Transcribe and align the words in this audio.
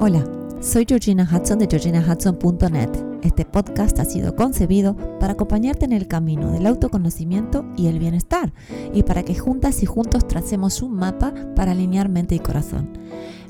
Hola, 0.00 0.24
soy 0.60 0.86
Georgina 0.88 1.22
Hudson 1.22 1.60
de 1.60 1.68
georginahudson.net. 1.68 2.90
Este 3.22 3.44
podcast 3.44 4.00
ha 4.00 4.04
sido 4.04 4.34
concebido 4.34 4.96
para 5.20 5.34
acompañarte 5.34 5.84
en 5.84 5.92
el 5.92 6.08
camino 6.08 6.50
del 6.50 6.66
autoconocimiento 6.66 7.64
y 7.76 7.86
el 7.86 8.00
bienestar 8.00 8.52
y 8.92 9.04
para 9.04 9.22
que 9.22 9.36
juntas 9.36 9.84
y 9.84 9.86
juntos 9.86 10.26
tracemos 10.26 10.82
un 10.82 10.96
mapa 10.96 11.32
para 11.54 11.72
alinear 11.72 12.08
mente 12.08 12.34
y 12.34 12.40
corazón. 12.40 12.98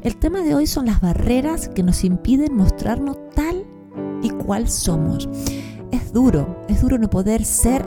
El 0.02 0.16
tema 0.16 0.42
de 0.42 0.54
hoy 0.54 0.66
son 0.66 0.84
las 0.86 1.00
barreras 1.00 1.68
que 1.68 1.82
nos 1.82 2.04
impiden 2.04 2.54
mostrarnos 2.54 3.16
tal 3.34 3.64
y 4.22 4.28
cual 4.28 4.68
somos. 4.68 5.28
Es 5.92 6.12
duro, 6.12 6.62
es 6.68 6.82
duro 6.82 6.98
no 6.98 7.08
poder 7.08 7.44
ser 7.46 7.86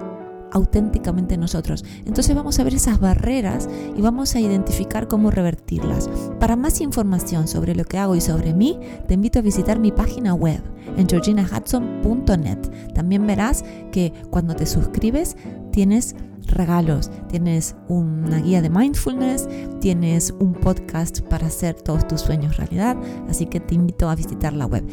auténticamente 0.52 1.38
nosotros. 1.38 1.84
Entonces 2.06 2.36
vamos 2.36 2.60
a 2.60 2.64
ver 2.64 2.74
esas 2.74 3.00
barreras 3.00 3.70
y 3.96 4.02
vamos 4.02 4.36
a 4.36 4.40
identificar 4.40 5.08
cómo 5.08 5.32
revertirlas. 5.32 6.10
Para 6.40 6.56
más 6.56 6.82
información 6.82 7.48
sobre 7.48 7.76
lo 7.76 7.86
que 7.86 7.98
hago 7.98 8.16
y 8.16 8.22
sobre 8.22 8.54
mí, 8.54 8.80
te 9.08 9.16
invito 9.16 9.40
a 9.40 9.42
visitar 9.42 9.80
mi 9.80 9.92
página 9.92 10.34
web 10.34 10.62
en 10.98 11.08
georginahudson.net. 11.08 12.94
También 12.94 13.28
verás 13.28 13.64
que 13.92 14.14
cuando 14.30 14.56
te 14.56 14.66
suscribes 14.66 15.36
tienes 15.72 16.16
regalos, 16.48 17.12
tienes 17.30 17.76
una 17.88 18.40
guía 18.40 18.62
de 18.62 18.70
mindfulness, 18.70 19.48
tienes 19.80 20.34
un 20.40 20.54
podcast 20.54 21.22
para 21.22 21.48
hacer 21.48 21.76
todos 21.76 22.08
tus 22.08 22.22
sueños 22.22 22.58
realidad, 22.58 22.98
así 23.30 23.46
que 23.46 23.60
te 23.60 23.76
invito 23.76 24.10
a 24.10 24.16
visitar 24.16 24.54
la 24.54 24.66
web. 24.66 24.86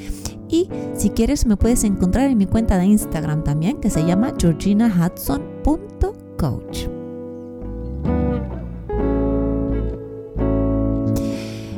Y 0.55 0.71
si 0.95 1.11
quieres 1.11 1.45
me 1.47 1.57
puedes 1.57 1.83
encontrar 1.83 2.31
en 2.31 2.39
mi 2.39 2.47
cuenta 2.47 2.79
de 2.79 2.87
Instagram 2.87 3.43
también 3.43 3.81
que 3.81 3.91
se 3.91 4.07
llama 4.07 4.33
georginahudson.coach. 4.39 6.87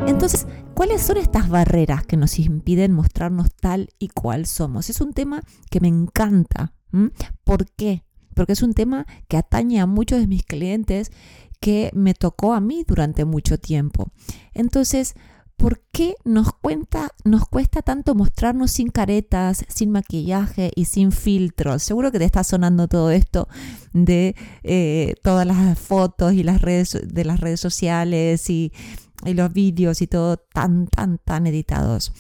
Entonces, 0.07 0.47
¿cuáles 0.75 1.01
son 1.01 1.17
estas 1.17 1.49
barreras 1.49 2.05
que 2.05 2.19
nos 2.19 2.39
impiden 2.39 2.93
mostrarnos 2.93 3.49
tal 3.59 3.89
y 3.99 4.09
cual 4.09 4.45
somos? 4.45 4.91
Es 4.91 5.01
un 5.01 5.15
tema 5.15 5.41
que 5.71 5.81
me 5.81 5.89
encanta. 5.89 6.75
¿Por 7.45 7.65
qué? 7.77 8.05
Porque 8.35 8.53
es 8.53 8.63
un 8.63 8.75
tema 8.75 9.07
que 9.27 9.39
atañe 9.39 9.81
a 9.81 9.87
muchos 9.87 10.21
de 10.21 10.27
mis 10.27 10.45
clientes 10.45 11.13
que 11.61 11.91
me 11.95 12.13
tocó 12.13 12.53
a 12.53 12.61
mí 12.61 12.85
durante 12.87 13.25
mucho 13.25 13.57
tiempo. 13.57 14.11
Entonces, 14.53 15.15
¿por 15.57 15.81
qué 15.93 16.15
nos, 16.25 16.53
cuesta 16.53 17.83
tanto 17.83 18.15
mostrarnos 18.15 18.71
sin 18.71 18.89
caretas, 18.89 19.65
sin 19.69 19.91
maquillaje 19.91 20.71
y 20.75 20.85
sin 20.85 21.13
filtros? 21.13 21.83
Seguro 21.83 22.13
que 22.13 22.19
te 22.19 22.25
está 22.25 22.45
sonando 22.45 22.89
todo 22.89 23.11
esto 23.11 23.49
de 23.93 24.37
eh, 24.63 25.15
todas 25.23 25.47
las 25.47 25.79
fotos 25.79 26.35
y 26.35 26.43
las 26.43 26.61
redes 26.61 26.99
de 27.03 27.25
las 27.25 27.41
redes 27.41 27.61
sociales 27.61 28.49
y, 28.51 28.73
los 29.25 29.51
vídeos 29.53 30.03
y 30.03 30.07
todo 30.07 30.37
tan, 30.37 30.89
tan, 30.89 31.19
tan 31.19 31.47
editados. 31.47 32.13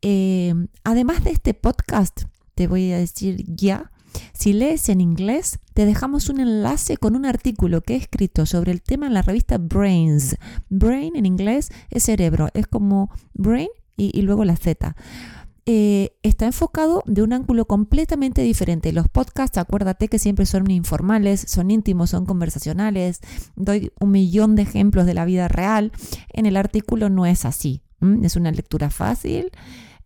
Eh, 0.00 0.54
además 0.82 1.22
de 1.22 1.32
este 1.32 1.52
podcast, 1.52 2.22
te 2.54 2.66
voy 2.66 2.90
a 2.92 2.98
decir 2.98 3.44
ya 3.46 3.92
si 4.32 4.52
lees 4.52 4.88
en 4.88 5.00
inglés, 5.00 5.58
te 5.74 5.86
dejamos 5.86 6.28
un 6.28 6.40
enlace 6.40 6.96
con 6.96 7.16
un 7.16 7.24
artículo 7.24 7.80
que 7.82 7.94
he 7.94 7.96
escrito 7.96 8.46
sobre 8.46 8.72
el 8.72 8.82
tema 8.82 9.06
en 9.06 9.14
la 9.14 9.22
revista 9.22 9.58
Brains. 9.58 10.36
Brain 10.68 11.16
en 11.16 11.26
inglés 11.26 11.70
es 11.90 12.04
cerebro, 12.04 12.48
es 12.54 12.66
como 12.66 13.10
brain 13.34 13.68
y, 13.96 14.22
luego 14.22 14.44
la 14.44 14.56
Z. 14.56 14.94
Eh, 15.66 16.16
está 16.22 16.46
enfocado 16.46 17.02
de 17.04 17.22
un 17.22 17.32
ángulo 17.32 17.66
completamente 17.66 18.42
diferente. 18.42 18.92
Los 18.92 19.08
podcasts, 19.08 19.58
acuérdate 19.58 20.08
que 20.08 20.18
siempre 20.18 20.46
son 20.46 20.70
informales, 20.70 21.44
son 21.46 21.70
íntimos, 21.70 22.10
son 22.10 22.24
conversacionales. 22.24 23.20
Doy 23.54 23.92
un 24.00 24.12
millón 24.12 24.56
de 24.56 24.62
ejemplos 24.62 25.04
de 25.04 25.14
la 25.14 25.24
vida 25.24 25.48
real. 25.48 25.92
En 26.32 26.46
el 26.46 26.56
artículo 26.56 27.10
no 27.10 27.26
es 27.26 27.44
así. 27.44 27.82
Es 28.22 28.36
una 28.36 28.52
lectura 28.52 28.88
fácil 28.88 29.50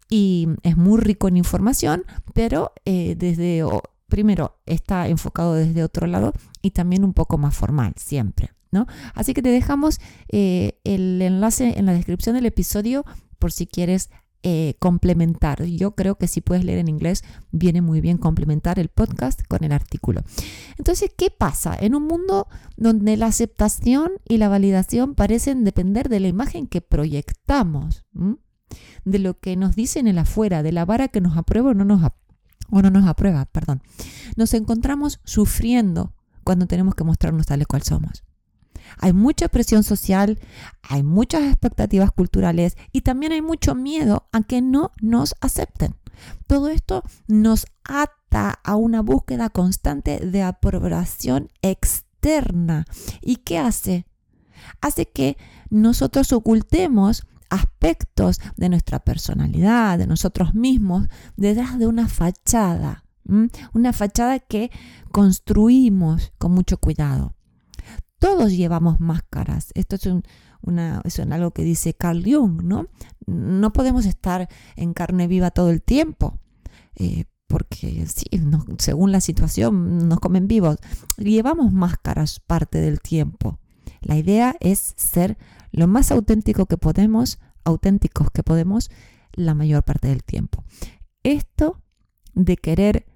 y 0.08 0.48
es 0.62 0.76
muy 0.76 1.00
rico 1.00 1.28
en 1.28 1.36
información, 1.36 2.04
pero 2.34 2.72
eh, 2.84 3.14
desde 3.16 3.64
primero 4.12 4.60
está 4.66 5.08
enfocado 5.08 5.54
desde 5.54 5.82
otro 5.82 6.06
lado 6.06 6.34
y 6.60 6.72
también 6.72 7.02
un 7.02 7.14
poco 7.14 7.38
más 7.38 7.56
formal, 7.56 7.94
siempre. 7.96 8.50
¿no? 8.70 8.86
Así 9.14 9.32
que 9.32 9.40
te 9.40 9.48
dejamos 9.48 10.00
eh, 10.28 10.78
el 10.84 11.22
enlace 11.22 11.78
en 11.78 11.86
la 11.86 11.94
descripción 11.94 12.34
del 12.34 12.44
episodio 12.44 13.06
por 13.38 13.52
si 13.52 13.66
quieres 13.66 14.10
eh, 14.42 14.74
complementar. 14.80 15.64
Yo 15.64 15.94
creo 15.94 16.16
que 16.16 16.28
si 16.28 16.42
puedes 16.42 16.62
leer 16.62 16.78
en 16.78 16.88
inglés, 16.88 17.24
viene 17.52 17.80
muy 17.80 18.02
bien 18.02 18.18
complementar 18.18 18.78
el 18.78 18.90
podcast 18.90 19.40
con 19.48 19.64
el 19.64 19.72
artículo. 19.72 20.20
Entonces, 20.76 21.10
¿qué 21.16 21.30
pasa? 21.30 21.74
En 21.80 21.94
un 21.94 22.06
mundo 22.06 22.48
donde 22.76 23.16
la 23.16 23.28
aceptación 23.28 24.12
y 24.28 24.36
la 24.36 24.50
validación 24.50 25.14
parecen 25.14 25.64
depender 25.64 26.10
de 26.10 26.20
la 26.20 26.28
imagen 26.28 26.66
que 26.66 26.82
proyectamos, 26.82 28.04
de 29.06 29.18
lo 29.18 29.40
que 29.40 29.56
nos 29.56 29.74
dicen 29.74 30.06
el 30.06 30.18
afuera, 30.18 30.62
de 30.62 30.72
la 30.72 30.84
vara 30.84 31.08
que 31.08 31.22
nos 31.22 31.38
aprueba 31.38 31.70
o 31.70 31.74
no 31.74 31.86
nos 31.86 32.02
aprueba 32.02 32.21
o 32.70 32.82
no 32.82 32.90
nos 32.90 33.06
aprueba, 33.06 33.44
perdón, 33.46 33.82
nos 34.36 34.54
encontramos 34.54 35.20
sufriendo 35.24 36.14
cuando 36.44 36.66
tenemos 36.66 36.94
que 36.94 37.04
mostrarnos 37.04 37.46
tal 37.46 37.66
cual 37.66 37.82
somos. 37.82 38.24
Hay 38.98 39.12
mucha 39.12 39.48
presión 39.48 39.82
social, 39.82 40.38
hay 40.82 41.02
muchas 41.02 41.42
expectativas 41.42 42.10
culturales 42.10 42.76
y 42.92 43.02
también 43.02 43.32
hay 43.32 43.42
mucho 43.42 43.74
miedo 43.74 44.28
a 44.32 44.42
que 44.42 44.60
no 44.60 44.92
nos 45.00 45.34
acepten. 45.40 45.94
Todo 46.46 46.68
esto 46.68 47.02
nos 47.26 47.66
ata 47.84 48.60
a 48.62 48.76
una 48.76 49.00
búsqueda 49.00 49.50
constante 49.50 50.18
de 50.18 50.42
aprobación 50.42 51.50
externa. 51.62 52.84
¿Y 53.20 53.36
qué 53.36 53.58
hace? 53.58 54.06
Hace 54.80 55.06
que 55.06 55.36
nosotros 55.70 56.32
ocultemos 56.32 57.26
aspectos 57.52 58.40
de 58.56 58.70
nuestra 58.70 59.00
personalidad, 59.00 59.98
de 59.98 60.06
nosotros 60.06 60.54
mismos, 60.54 61.06
detrás 61.36 61.78
de 61.78 61.86
una 61.86 62.08
fachada, 62.08 63.04
una 63.74 63.92
fachada 63.92 64.38
que 64.38 64.70
construimos 65.10 66.32
con 66.38 66.52
mucho 66.52 66.78
cuidado. 66.78 67.34
Todos 68.18 68.52
llevamos 68.52 69.00
máscaras. 69.00 69.70
Esto 69.74 69.96
es, 69.96 70.08
una, 70.62 71.02
algo 71.30 71.50
que 71.50 71.62
dice 71.62 71.92
Carl 71.92 72.24
Jung, 72.24 72.62
¿no? 72.62 72.86
No 73.26 73.72
podemos 73.72 74.06
estar 74.06 74.48
en 74.76 74.94
carne 74.94 75.26
viva 75.26 75.50
todo 75.50 75.70
el 75.70 75.82
tiempo. 75.82 76.38
Eh, 76.94 77.24
porque 77.48 78.06
sí, 78.06 78.24
según 78.78 79.12
la 79.12 79.20
situación 79.20 80.08
nos 80.08 80.20
comen 80.20 80.48
vivos. 80.48 80.78
Llevamos 81.18 81.70
máscaras 81.70 82.40
parte 82.40 82.80
del 82.80 83.02
tiempo. 83.02 83.58
La 84.00 84.16
idea 84.16 84.56
es 84.60 84.94
ser 84.96 85.36
lo 85.72 85.88
más 85.88 86.10
auténtico 86.12 86.66
que 86.66 86.76
podemos, 86.76 87.38
auténticos 87.64 88.30
que 88.30 88.42
podemos, 88.42 88.90
la 89.32 89.54
mayor 89.54 89.82
parte 89.82 90.08
del 90.08 90.22
tiempo. 90.22 90.64
Esto 91.22 91.80
de 92.34 92.56
querer 92.56 93.06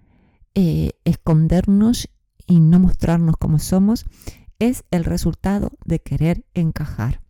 eh, 0.54 0.92
escondernos 1.04 2.08
y 2.46 2.60
no 2.60 2.80
mostrarnos 2.80 3.36
como 3.36 3.58
somos 3.58 4.06
es 4.58 4.84
el 4.90 5.04
resultado 5.04 5.72
de 5.84 6.00
querer 6.00 6.44
encajar. 6.54 7.20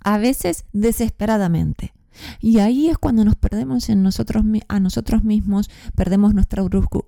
A 0.00 0.18
veces 0.18 0.64
desesperadamente. 0.72 1.92
Y 2.40 2.58
ahí 2.58 2.88
es 2.88 2.98
cuando 2.98 3.24
nos 3.24 3.36
perdemos 3.36 3.88
en 3.88 4.02
nosotros, 4.02 4.44
a 4.68 4.80
nosotros 4.80 5.24
mismos, 5.24 5.70
perdemos 5.94 6.34
nuestra 6.34 6.64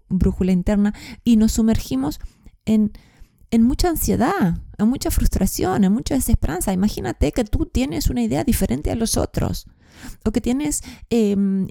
brújula 0.08 0.52
interna 0.52 0.94
y 1.24 1.36
nos 1.36 1.52
sumergimos 1.52 2.20
en 2.64 2.92
en 3.50 3.62
mucha 3.62 3.88
ansiedad, 3.88 4.58
en 4.78 4.88
mucha 4.88 5.10
frustración, 5.10 5.84
en 5.84 5.92
mucha 5.92 6.14
desesperanza. 6.14 6.72
Imagínate 6.72 7.32
que 7.32 7.44
tú 7.44 7.66
tienes 7.66 8.08
una 8.08 8.22
idea 8.22 8.44
diferente 8.44 8.90
a 8.90 8.94
los 8.94 9.16
otros 9.16 9.66
o 10.24 10.32
que 10.32 10.40
tienes 10.40 10.82
em, 11.10 11.66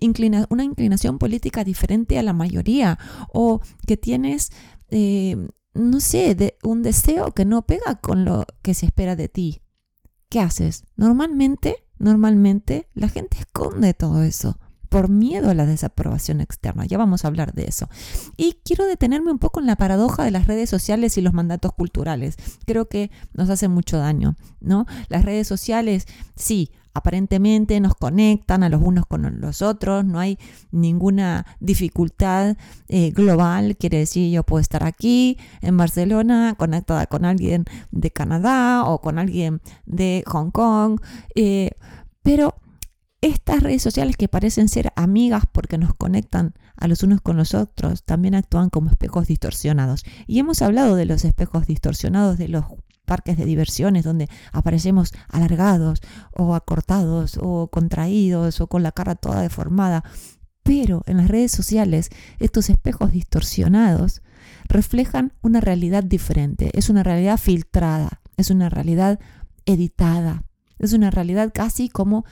una 0.50 0.64
inclinación 0.64 1.18
política 1.18 1.64
diferente 1.64 2.20
a 2.20 2.24
la 2.24 2.34
mayoría 2.34 3.00
o 3.34 3.62
que 3.88 3.98
tienes, 3.98 4.52
em, 4.90 5.48
no 5.74 6.00
sé, 6.00 6.58
un 6.64 6.84
deseo 6.84 7.32
que 7.32 7.46
no 7.46 7.66
pega 7.66 7.96
con 7.96 8.26
lo 8.26 8.46
que 8.62 8.74
se 8.74 8.86
espera 8.86 9.16
de 9.16 9.30
ti. 9.30 9.62
¿Qué 10.30 10.40
haces? 10.40 10.84
Normalmente, 10.96 11.86
normalmente 11.98 12.88
la 12.94 13.10
gente 13.10 13.40
esconde 13.40 13.94
todo 13.94 14.24
eso 14.24 14.60
por 14.90 15.10
miedo 15.10 15.50
a 15.50 15.54
la 15.54 15.66
desaprobación 15.66 16.42
externa. 16.42 16.86
Ya 16.86 16.98
vamos 16.98 17.24
a 17.24 17.28
hablar 17.28 17.54
de 17.54 17.66
eso. 17.66 17.88
Y 18.36 18.58
quiero 18.66 18.86
detenerme 18.86 19.32
un 19.32 19.40
poco 19.40 19.60
en 19.60 19.68
la 19.68 19.76
paradoja 19.76 20.24
de 20.24 20.32
las 20.32 20.48
redes 20.48 20.70
sociales 20.70 21.18
y 21.18 21.22
los 21.22 21.34
mandatos 21.34 21.74
culturales. 21.74 22.36
Creo 22.66 22.90
que 22.90 23.12
nos 23.34 23.50
hace 23.50 23.68
mucho 23.68 23.98
daño, 23.98 24.36
¿no? 24.60 24.86
Las 25.08 25.24
redes 25.24 25.48
sociales, 25.48 26.08
sí, 26.36 26.72
aparentemente 26.94 27.80
nos 27.80 27.96
conectan 27.96 28.64
a 28.64 28.70
los 28.70 28.82
unos 28.82 29.06
con 29.06 29.40
los 29.40 29.62
otros, 29.62 30.06
no 30.06 30.20
hay 30.20 30.38
ninguna 30.72 31.46
dificultad 31.60 32.58
eh, 32.88 33.12
global, 33.12 33.78
quiere 33.78 34.00
decir 34.00 34.32
yo 34.32 34.44
puedo 34.44 34.60
estar 34.60 34.84
aquí 34.84 35.38
en 35.62 35.78
Barcelona 35.78 36.56
conectada 36.58 37.06
con 37.06 37.26
alguien 37.26 37.66
de 37.92 38.12
Canadá 38.12 38.84
o 38.86 39.00
con 39.02 39.20
alguien 39.20 39.62
de 39.86 40.24
Hong 40.28 40.52
Kong, 40.52 41.00
eh, 41.36 41.72
pero 42.22 42.56
estas 43.22 43.62
redes 43.62 43.82
sociales 43.82 44.16
que 44.16 44.30
parecen 44.30 44.70
ser 44.70 44.94
amigas 44.96 45.44
porque 45.52 45.78
nos 45.78 45.94
conectan 45.94 46.54
a 46.78 46.88
los 46.88 47.04
unos 47.04 47.22
con 47.22 47.36
los 47.36 47.54
otros, 47.54 48.04
también 48.04 48.36
actúan 48.36 48.70
como 48.70 48.90
espejos 48.90 49.28
distorsionados. 49.28 50.04
Y 50.26 50.40
hemos 50.40 50.62
hablado 50.62 50.96
de 50.96 51.06
los 51.06 51.26
espejos 51.26 51.68
distorsionados, 51.68 52.38
de 52.38 52.48
los 52.48 52.66
parques 53.06 53.38
de 53.38 53.46
diversiones 53.46 54.06
donde 54.06 54.30
aparecemos 54.54 55.12
alargados 55.28 56.00
o 56.32 56.54
acortados 56.56 57.40
o 57.42 57.68
contraídos 57.68 58.62
o 58.62 58.68
con 58.68 58.84
la 58.84 58.92
cara 58.92 59.16
toda 59.16 59.42
deformada. 59.42 60.04
Pero 60.64 61.02
en 61.08 61.18
las 61.18 61.28
redes 61.28 61.52
sociales 61.52 62.10
estos 62.38 62.70
espejos 62.70 63.12
distorsionados 63.12 64.22
reflejan 64.68 65.34
una 65.42 65.60
realidad 65.60 66.04
diferente, 66.04 66.70
es 66.74 66.90
una 66.90 67.04
realidad 67.04 67.38
filtrada, 67.38 68.22
es 68.38 68.52
una 68.52 68.70
realidad 68.70 69.20
editada, 69.66 70.44
es 70.78 70.94
una 70.94 71.10
realidad 71.10 71.52
casi 71.54 71.90
como 71.90 72.26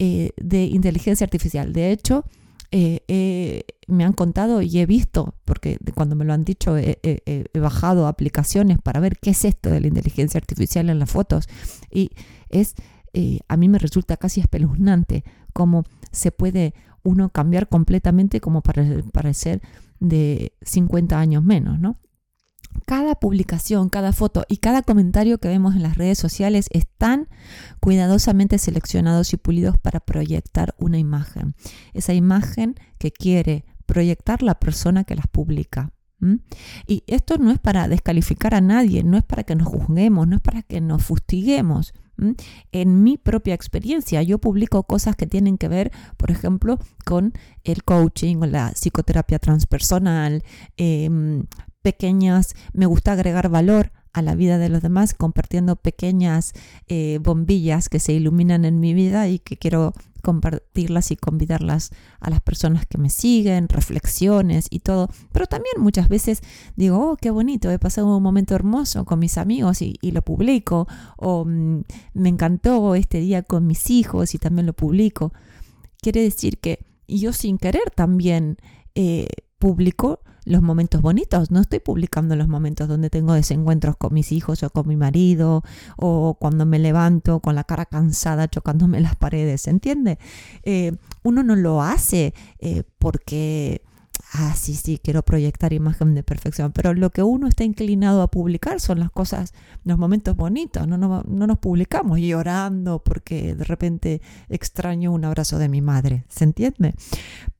eh, 0.00 0.30
de 0.36 0.64
inteligencia 0.64 1.24
artificial. 1.24 1.72
De 1.72 1.90
hecho, 1.90 2.24
eh, 2.70 3.64
me 3.88 4.04
han 4.04 4.12
contado 4.12 4.62
y 4.62 4.78
he 4.78 4.86
visto, 4.86 5.34
porque 5.44 5.78
cuando 5.94 6.14
me 6.14 6.24
lo 6.24 6.32
han 6.32 6.44
dicho 6.44 6.76
he, 6.76 7.44
bajado 7.58 8.06
aplicaciones 8.06 8.78
para 8.80 9.00
ver 9.00 9.18
qué 9.18 9.30
es 9.30 9.44
esto 9.44 9.70
de 9.70 9.80
la 9.80 9.88
inteligencia 9.88 10.38
artificial 10.38 10.88
en 10.88 11.00
las 11.00 11.10
fotos 11.10 11.48
y 11.90 12.10
es, 12.48 12.74
eh, 13.12 13.40
a 13.48 13.56
mí 13.56 13.68
me 13.68 13.78
resulta 13.78 14.16
casi 14.16 14.40
espeluznante 14.40 15.24
cómo 15.52 15.82
se 16.12 16.30
puede 16.30 16.74
uno 17.02 17.30
cambiar 17.30 17.68
completamente 17.68 18.40
como 18.40 18.60
para 18.60 18.84
parecer 19.12 19.60
de 19.98 20.52
50 20.62 21.18
años 21.18 21.42
menos, 21.42 21.80
¿no? 21.80 21.98
Cada 22.86 23.14
publicación, 23.14 23.88
cada 23.88 24.12
foto 24.12 24.44
y 24.48 24.58
cada 24.58 24.82
comentario 24.82 25.38
que 25.38 25.48
vemos 25.48 25.76
en 25.76 25.82
las 25.82 25.96
redes 25.96 26.18
sociales 26.18 26.68
están 26.72 27.28
cuidadosamente 27.80 28.58
seleccionados 28.58 29.32
y 29.32 29.36
pulidos 29.36 29.78
para 29.78 30.00
proyectar 30.00 30.74
una 30.78 30.98
imagen. 30.98 31.54
Esa 31.94 32.14
imagen 32.14 32.74
que 32.98 33.10
quiere 33.12 33.64
proyectar 33.86 34.42
la 34.42 34.58
persona 34.58 35.04
que 35.04 35.16
las 35.16 35.26
publica. 35.26 35.92
Y 36.86 37.04
esto 37.06 37.38
no 37.38 37.52
es 37.52 37.60
para 37.60 37.86
descalificar 37.86 38.54
a 38.54 38.60
nadie, 38.60 39.04
no 39.04 39.16
es 39.16 39.24
para 39.24 39.44
que 39.44 39.54
nos 39.54 39.68
juzguemos, 39.68 40.26
no 40.26 40.36
es 40.36 40.42
para 40.42 40.62
que 40.62 40.80
nos 40.80 41.04
fustiguemos. 41.04 41.94
En 42.72 43.04
mi 43.04 43.16
propia 43.16 43.54
experiencia, 43.54 44.22
yo 44.22 44.38
publico 44.38 44.82
cosas 44.82 45.14
que 45.14 45.28
tienen 45.28 45.56
que 45.56 45.68
ver, 45.68 45.92
por 46.16 46.32
ejemplo, 46.32 46.80
con 47.04 47.32
el 47.62 47.84
coaching 47.84 48.38
o 48.38 48.46
la 48.46 48.72
psicoterapia 48.72 49.38
transpersonal, 49.38 50.42
eh, 50.76 51.08
pequeñas, 51.82 52.54
me 52.72 52.86
gusta 52.86 53.12
agregar 53.12 53.48
valor 53.48 53.92
a 54.12 54.22
la 54.22 54.34
vida 54.34 54.58
de 54.58 54.68
los 54.68 54.82
demás 54.82 55.14
compartiendo 55.14 55.76
pequeñas 55.76 56.52
eh, 56.88 57.18
bombillas 57.22 57.88
que 57.88 58.00
se 58.00 58.12
iluminan 58.12 58.64
en 58.64 58.80
mi 58.80 58.94
vida 58.94 59.28
y 59.28 59.38
que 59.38 59.56
quiero 59.56 59.92
compartirlas 60.22 61.10
y 61.10 61.16
convidarlas 61.16 61.90
a 62.20 62.30
las 62.30 62.40
personas 62.40 62.86
que 62.86 62.98
me 62.98 63.10
siguen, 63.10 63.68
reflexiones 63.68 64.66
y 64.70 64.80
todo. 64.80 65.08
Pero 65.32 65.46
también 65.46 65.74
muchas 65.78 66.08
veces 66.08 66.42
digo, 66.76 66.98
oh, 67.12 67.16
qué 67.16 67.30
bonito, 67.30 67.70
he 67.70 67.78
pasado 67.78 68.16
un 68.16 68.22
momento 68.22 68.54
hermoso 68.54 69.04
con 69.04 69.20
mis 69.20 69.38
amigos 69.38 69.80
y, 69.82 69.96
lo 70.10 70.22
publico, 70.22 70.88
o 71.16 71.44
mm, 71.44 71.82
me 72.14 72.28
encantó 72.28 72.94
este 72.94 73.20
día 73.20 73.42
con 73.42 73.66
mis 73.66 73.90
hijos 73.90 74.34
y 74.34 74.38
también 74.38 74.66
lo 74.66 74.72
publico. 74.72 75.32
Quiere 76.00 76.22
decir 76.22 76.58
que 76.58 76.84
yo 77.06 77.32
sin 77.32 77.58
querer 77.58 77.90
también 77.94 78.58
eh, 78.94 79.28
publico 79.58 80.20
los 80.48 80.62
momentos 80.62 81.02
bonitos, 81.02 81.50
no 81.50 81.60
estoy 81.60 81.80
publicando 81.80 82.34
los 82.36 82.48
momentos 82.48 82.88
donde 82.88 83.10
tengo 83.10 83.34
desencuentros 83.34 83.96
con 83.96 84.14
mis 84.14 84.32
hijos 84.32 84.62
o 84.62 84.70
con 84.70 84.88
mi 84.88 84.96
marido 84.96 85.62
o 85.96 86.34
cuando 86.34 86.66
me 86.66 86.78
levanto 86.78 87.40
con 87.40 87.54
la 87.54 87.64
cara 87.64 87.86
cansada 87.86 88.48
chocándome 88.48 89.00
las 89.00 89.16
paredes, 89.16 89.66
¿entiende? 89.66 90.18
Eh, 90.62 90.92
uno 91.22 91.42
no 91.42 91.54
lo 91.54 91.82
hace 91.82 92.34
eh, 92.58 92.82
porque 92.98 93.82
ah, 94.32 94.54
sí, 94.56 94.74
sí, 94.74 95.00
quiero 95.02 95.22
proyectar 95.22 95.72
imagen 95.72 96.14
de 96.14 96.22
perfección, 96.22 96.72
pero 96.72 96.94
lo 96.94 97.10
que 97.10 97.22
uno 97.22 97.46
está 97.46 97.64
inclinado 97.64 98.22
a 98.22 98.30
publicar 98.30 98.80
son 98.80 99.00
las 99.00 99.10
cosas, 99.10 99.52
los 99.84 99.98
momentos 99.98 100.36
bonitos, 100.36 100.86
no, 100.86 100.98
no, 100.98 101.22
no, 101.26 101.46
nos 101.46 101.58
publicamos 101.58 102.18
llorando 102.18 103.02
porque 103.02 103.54
de 103.54 103.64
repente 103.64 104.22
extraño 104.48 105.12
un 105.12 105.24
abrazo 105.24 105.58
de 105.58 105.68
mi 105.68 105.80
madre, 105.80 106.24
¿se 106.28 106.44
entiende? 106.44 106.94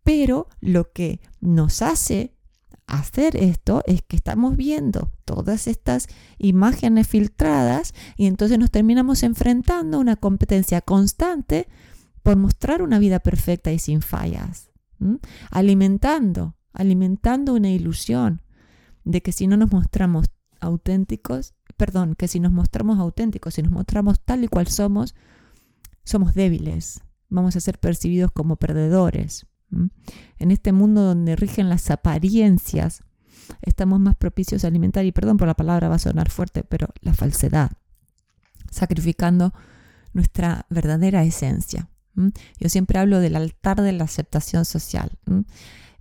Pero 0.02 0.48
lo 0.60 0.92
que 0.92 1.20
nos 1.40 1.82
hace 1.82 2.37
hacer 2.88 3.36
esto 3.36 3.82
es 3.86 4.02
que 4.02 4.16
estamos 4.16 4.56
viendo 4.56 5.12
todas 5.24 5.66
estas 5.66 6.08
imágenes 6.38 7.06
filtradas 7.06 7.94
y 8.16 8.26
entonces 8.26 8.58
nos 8.58 8.70
terminamos 8.70 9.22
enfrentando 9.22 9.98
a 9.98 10.00
una 10.00 10.16
competencia 10.16 10.80
constante 10.80 11.68
por 12.22 12.36
mostrar 12.36 12.82
una 12.82 12.98
vida 12.98 13.20
perfecta 13.20 13.70
y 13.72 13.78
sin 13.78 14.00
fallas, 14.00 14.70
alimentando, 15.50 16.56
alimentando 16.72 17.54
una 17.54 17.70
ilusión 17.70 18.42
de 19.04 19.22
que 19.22 19.32
si 19.32 19.46
no 19.46 19.56
nos 19.56 19.70
mostramos 19.70 20.26
auténticos, 20.60 21.54
perdón, 21.76 22.14
que 22.14 22.26
si 22.26 22.40
nos 22.40 22.52
mostramos 22.52 22.98
auténticos, 22.98 23.54
si 23.54 23.62
nos 23.62 23.70
mostramos 23.70 24.20
tal 24.24 24.44
y 24.44 24.48
cual 24.48 24.66
somos, 24.66 25.14
somos 26.04 26.34
débiles, 26.34 27.02
vamos 27.28 27.54
a 27.54 27.60
ser 27.60 27.78
percibidos 27.78 28.32
como 28.32 28.56
perdedores. 28.56 29.46
En 29.70 30.50
este 30.50 30.72
mundo 30.72 31.02
donde 31.02 31.36
rigen 31.36 31.68
las 31.68 31.90
apariencias, 31.90 33.02
estamos 33.62 34.00
más 34.00 34.16
propicios 34.16 34.64
a 34.64 34.68
alimentar, 34.68 35.04
y 35.04 35.12
perdón 35.12 35.36
por 35.36 35.48
la 35.48 35.54
palabra, 35.54 35.88
va 35.88 35.96
a 35.96 36.00
sonar 36.00 36.30
fuerte, 36.30 36.64
pero 36.64 36.88
la 37.00 37.14
falsedad, 37.14 37.72
sacrificando 38.70 39.52
nuestra 40.12 40.66
verdadera 40.70 41.22
esencia. 41.24 41.88
Yo 42.58 42.68
siempre 42.68 42.98
hablo 42.98 43.20
del 43.20 43.36
altar 43.36 43.80
de 43.82 43.92
la 43.92 44.04
aceptación 44.04 44.64
social. 44.64 45.12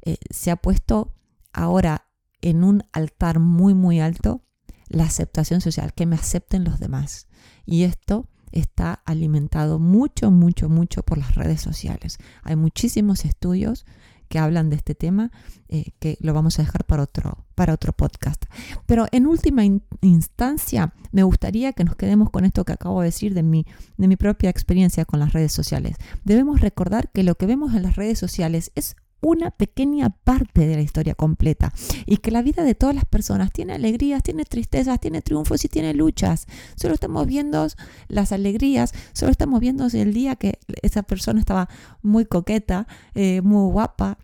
Eh, 0.01 0.17
se 0.31 0.51
ha 0.51 0.55
puesto 0.55 1.13
ahora 1.53 2.07
en 2.41 2.63
un 2.63 2.83
altar 2.91 3.39
muy, 3.39 3.73
muy 3.73 3.99
alto 3.99 4.43
la 4.87 5.03
aceptación 5.03 5.61
social, 5.61 5.93
que 5.93 6.05
me 6.05 6.15
acepten 6.15 6.63
los 6.63 6.79
demás. 6.79 7.27
Y 7.65 7.83
esto 7.83 8.29
está 8.59 9.01
alimentado 9.05 9.79
mucho, 9.79 10.31
mucho, 10.31 10.69
mucho 10.69 11.03
por 11.03 11.17
las 11.17 11.35
redes 11.35 11.61
sociales. 11.61 12.17
Hay 12.43 12.55
muchísimos 12.55 13.25
estudios 13.25 13.85
que 14.27 14.39
hablan 14.39 14.69
de 14.69 14.75
este 14.75 14.95
tema, 14.95 15.31
eh, 15.69 15.91
que 15.99 16.17
lo 16.19 16.33
vamos 16.33 16.59
a 16.59 16.63
dejar 16.63 16.85
para 16.85 17.03
otro, 17.03 17.45
para 17.55 17.73
otro 17.73 17.93
podcast. 17.93 18.43
Pero 18.85 19.07
en 19.11 19.25
última 19.25 19.63
instancia, 20.01 20.93
me 21.11 21.23
gustaría 21.23 21.73
que 21.73 21.83
nos 21.83 21.95
quedemos 21.95 22.29
con 22.29 22.43
esto 22.43 22.65
que 22.65 22.73
acabo 22.73 23.01
de 23.01 23.07
decir 23.07 23.33
de 23.33 23.43
mi, 23.43 23.65
de 23.97 24.07
mi 24.07 24.15
propia 24.15 24.49
experiencia 24.49 25.05
con 25.05 25.19
las 25.19 25.33
redes 25.33 25.53
sociales. 25.53 25.95
Debemos 26.25 26.59
recordar 26.59 27.09
que 27.11 27.23
lo 27.23 27.35
que 27.35 27.45
vemos 27.45 27.73
en 27.73 27.83
las 27.83 27.95
redes 27.95 28.19
sociales 28.19 28.71
es 28.75 28.95
una 29.21 29.51
pequeña 29.51 30.09
parte 30.09 30.67
de 30.67 30.75
la 30.75 30.81
historia 30.81 31.15
completa 31.15 31.73
y 32.05 32.17
que 32.17 32.31
la 32.31 32.41
vida 32.41 32.63
de 32.63 32.75
todas 32.75 32.95
las 32.95 33.05
personas 33.05 33.51
tiene 33.51 33.73
alegrías, 33.73 34.23
tiene 34.23 34.45
tristezas, 34.45 34.99
tiene 34.99 35.21
triunfos 35.21 35.65
y 35.65 35.69
tiene 35.69 35.93
luchas. 35.93 36.47
Solo 36.75 36.93
estamos 36.93 37.25
viendo 37.25 37.67
las 38.07 38.31
alegrías, 38.31 38.93
solo 39.13 39.31
estamos 39.31 39.59
viendo 39.59 39.87
el 39.87 40.13
día 40.13 40.35
que 40.35 40.59
esa 40.81 41.03
persona 41.03 41.39
estaba 41.39 41.69
muy 42.01 42.25
coqueta, 42.25 42.87
eh, 43.15 43.41
muy 43.41 43.71
guapa, 43.71 44.17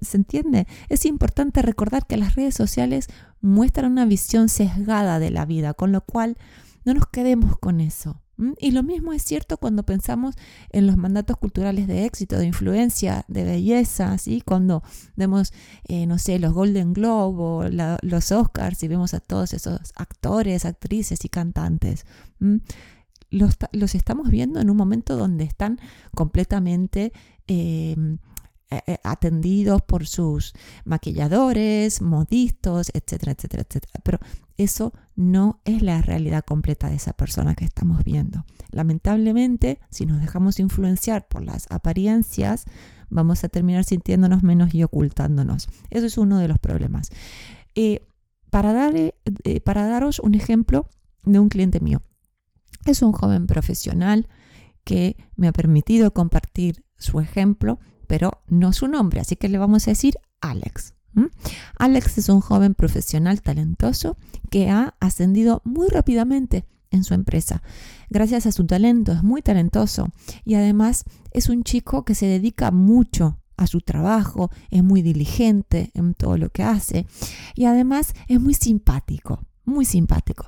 ¿se 0.00 0.16
entiende? 0.16 0.66
Es 0.88 1.04
importante 1.06 1.62
recordar 1.62 2.06
que 2.06 2.16
las 2.16 2.34
redes 2.34 2.54
sociales 2.54 3.08
muestran 3.40 3.92
una 3.92 4.04
visión 4.04 4.48
sesgada 4.48 5.18
de 5.18 5.30
la 5.30 5.44
vida, 5.44 5.74
con 5.74 5.92
lo 5.92 6.00
cual 6.00 6.36
no 6.84 6.94
nos 6.94 7.06
quedemos 7.06 7.58
con 7.58 7.80
eso. 7.80 8.20
Y 8.58 8.70
lo 8.70 8.84
mismo 8.84 9.12
es 9.12 9.22
cierto 9.22 9.56
cuando 9.56 9.82
pensamos 9.82 10.36
en 10.70 10.86
los 10.86 10.96
mandatos 10.96 11.36
culturales 11.36 11.88
de 11.88 12.04
éxito, 12.04 12.38
de 12.38 12.46
influencia, 12.46 13.24
de 13.26 13.42
belleza, 13.42 14.16
¿sí? 14.16 14.42
cuando 14.44 14.84
vemos, 15.16 15.52
eh, 15.88 16.06
no 16.06 16.18
sé, 16.18 16.38
los 16.38 16.52
Golden 16.52 16.92
Globe 16.92 17.42
o 17.42 17.96
los 18.02 18.32
Oscars 18.32 18.82
y 18.84 18.88
vemos 18.88 19.12
a 19.12 19.20
todos 19.20 19.54
esos 19.54 19.92
actores, 19.96 20.64
actrices 20.64 21.24
y 21.24 21.28
cantantes. 21.28 22.06
Los, 23.30 23.56
los, 23.72 23.94
estamos 23.96 24.30
viendo 24.30 24.60
en 24.60 24.70
un 24.70 24.76
momento 24.76 25.16
donde 25.16 25.44
están 25.44 25.80
completamente 26.14 27.12
em, 27.48 28.18
atendidos 29.02 29.82
por 29.82 30.06
sus 30.06 30.52
maquilladores, 30.84 32.02
modistas, 32.02 32.90
etcétera, 32.92 33.32
etcétera, 33.32 33.64
etcétera. 33.68 34.00
Pero 34.04 34.18
eso 34.58 34.92
no 35.16 35.60
es 35.64 35.82
la 35.82 36.02
realidad 36.02 36.44
completa 36.44 36.90
de 36.90 36.96
esa 36.96 37.12
persona 37.12 37.54
que 37.54 37.64
estamos 37.64 38.04
viendo. 38.04 38.44
Lamentablemente, 38.70 39.80
si 39.88 40.04
nos 40.04 40.20
dejamos 40.20 40.58
influenciar 40.58 41.28
por 41.28 41.44
las 41.44 41.66
apariencias, 41.70 42.64
vamos 43.08 43.44
a 43.44 43.48
terminar 43.48 43.84
sintiéndonos 43.84 44.42
menos 44.42 44.74
y 44.74 44.82
ocultándonos. 44.82 45.68
Eso 45.90 46.06
es 46.06 46.18
uno 46.18 46.38
de 46.38 46.48
los 46.48 46.58
problemas. 46.58 47.10
Eh, 47.74 48.06
para, 48.50 48.72
dar, 48.72 48.94
para 49.64 49.86
daros 49.86 50.18
un 50.18 50.34
ejemplo 50.34 50.88
de 51.24 51.38
un 51.38 51.48
cliente 51.48 51.80
mío. 51.80 52.02
Es 52.84 53.02
un 53.02 53.12
joven 53.12 53.46
profesional 53.46 54.28
que 54.84 55.16
me 55.36 55.48
ha 55.48 55.52
permitido 55.52 56.12
compartir 56.12 56.84
su 56.96 57.20
ejemplo 57.20 57.78
pero 58.08 58.42
no 58.48 58.72
su 58.72 58.88
nombre, 58.88 59.20
así 59.20 59.36
que 59.36 59.48
le 59.48 59.58
vamos 59.58 59.86
a 59.86 59.92
decir 59.92 60.16
Alex. 60.40 60.94
Alex 61.78 62.18
es 62.18 62.28
un 62.28 62.40
joven 62.40 62.74
profesional 62.74 63.42
talentoso 63.42 64.16
que 64.50 64.70
ha 64.70 64.94
ascendido 65.00 65.62
muy 65.64 65.88
rápidamente 65.88 66.64
en 66.90 67.04
su 67.04 67.14
empresa. 67.14 67.62
Gracias 68.08 68.46
a 68.46 68.52
su 68.52 68.66
talento, 68.66 69.12
es 69.12 69.22
muy 69.22 69.42
talentoso 69.42 70.08
y 70.44 70.54
además 70.54 71.04
es 71.32 71.48
un 71.48 71.64
chico 71.64 72.04
que 72.04 72.14
se 72.14 72.26
dedica 72.26 72.70
mucho 72.70 73.38
a 73.56 73.66
su 73.66 73.80
trabajo, 73.80 74.50
es 74.70 74.84
muy 74.84 75.02
diligente 75.02 75.90
en 75.94 76.14
todo 76.14 76.38
lo 76.38 76.50
que 76.50 76.62
hace 76.62 77.06
y 77.54 77.64
además 77.64 78.14
es 78.28 78.40
muy 78.40 78.54
simpático, 78.54 79.40
muy 79.64 79.84
simpático. 79.84 80.46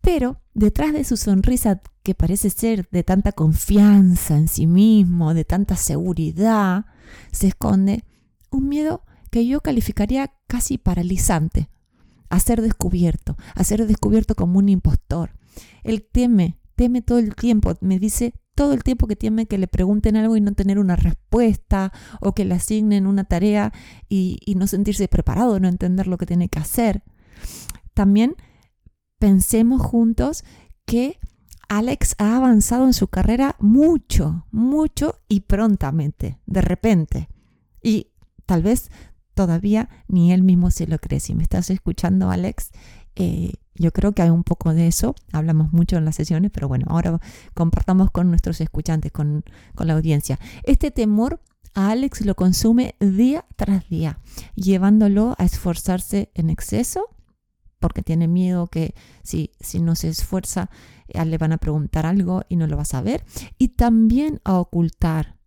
Pero 0.00 0.40
detrás 0.54 0.92
de 0.92 1.04
su 1.04 1.16
sonrisa, 1.16 1.82
que 2.02 2.14
parece 2.14 2.50
ser 2.50 2.88
de 2.90 3.04
tanta 3.04 3.32
confianza 3.32 4.36
en 4.36 4.48
sí 4.48 4.66
mismo, 4.66 5.34
de 5.34 5.44
tanta 5.44 5.76
seguridad, 5.76 6.86
se 7.32 7.48
esconde 7.48 8.04
un 8.50 8.68
miedo 8.68 9.04
que 9.30 9.46
yo 9.46 9.60
calificaría 9.60 10.32
casi 10.46 10.78
paralizante, 10.78 11.68
a 12.30 12.40
ser 12.40 12.62
descubierto, 12.62 13.36
a 13.54 13.64
ser 13.64 13.86
descubierto 13.86 14.34
como 14.34 14.58
un 14.58 14.68
impostor. 14.68 15.32
Él 15.82 16.06
teme, 16.10 16.58
teme 16.76 17.02
todo 17.02 17.18
el 17.18 17.34
tiempo, 17.34 17.74
me 17.80 17.98
dice 17.98 18.32
todo 18.54 18.72
el 18.72 18.82
tiempo 18.82 19.06
que 19.06 19.16
teme 19.16 19.46
que 19.46 19.58
le 19.58 19.68
pregunten 19.68 20.16
algo 20.16 20.36
y 20.36 20.40
no 20.40 20.52
tener 20.52 20.78
una 20.78 20.96
respuesta, 20.96 21.92
o 22.20 22.34
que 22.34 22.44
le 22.44 22.54
asignen 22.54 23.06
una 23.06 23.24
tarea 23.24 23.72
y, 24.08 24.38
y 24.44 24.54
no 24.54 24.66
sentirse 24.66 25.08
preparado, 25.08 25.60
no 25.60 25.68
entender 25.68 26.06
lo 26.06 26.18
que 26.18 26.26
tiene 26.26 26.48
que 26.48 26.58
hacer. 26.58 27.02
También 27.94 28.36
pensemos 29.20 29.80
juntos 29.80 30.44
que 30.86 31.20
Alex 31.68 32.16
ha 32.18 32.36
avanzado 32.36 32.86
en 32.86 32.94
su 32.94 33.06
carrera 33.06 33.54
mucho, 33.60 34.46
mucho 34.50 35.20
y 35.28 35.42
prontamente, 35.42 36.40
de 36.46 36.62
repente. 36.62 37.28
Y 37.80 38.08
tal 38.46 38.64
vez 38.64 38.90
todavía 39.34 39.88
ni 40.08 40.32
él 40.32 40.42
mismo 40.42 40.72
se 40.72 40.88
lo 40.88 40.98
cree. 40.98 41.20
Si 41.20 41.34
me 41.34 41.44
estás 41.44 41.70
escuchando, 41.70 42.30
Alex, 42.30 42.72
eh, 43.14 43.52
yo 43.74 43.92
creo 43.92 44.12
que 44.12 44.22
hay 44.22 44.30
un 44.30 44.42
poco 44.42 44.74
de 44.74 44.88
eso. 44.88 45.14
Hablamos 45.32 45.72
mucho 45.72 45.96
en 45.96 46.06
las 46.06 46.16
sesiones, 46.16 46.50
pero 46.50 46.66
bueno, 46.66 46.86
ahora 46.88 47.20
compartamos 47.54 48.10
con 48.10 48.30
nuestros 48.30 48.60
escuchantes, 48.60 49.12
con, 49.12 49.44
con 49.76 49.86
la 49.86 49.92
audiencia. 49.92 50.40
Este 50.64 50.90
temor 50.90 51.40
a 51.74 51.90
Alex 51.90 52.22
lo 52.22 52.34
consume 52.34 52.96
día 52.98 53.44
tras 53.54 53.88
día, 53.88 54.18
llevándolo 54.56 55.36
a 55.38 55.44
esforzarse 55.44 56.30
en 56.34 56.50
exceso 56.50 57.10
porque 57.80 58.02
tiene 58.02 58.28
miedo 58.28 58.68
que 58.68 58.94
si, 59.22 59.50
si 59.58 59.80
no 59.80 59.96
se 59.96 60.08
esfuerza 60.08 60.70
eh, 61.08 61.24
le 61.24 61.38
van 61.38 61.52
a 61.52 61.58
preguntar 61.58 62.06
algo 62.06 62.42
y 62.48 62.56
no 62.56 62.66
lo 62.66 62.76
va 62.76 62.82
a 62.82 62.86
saber. 62.86 63.24
Y 63.58 63.68
también 63.68 64.40
a 64.44 64.58
ocultar 64.58 65.38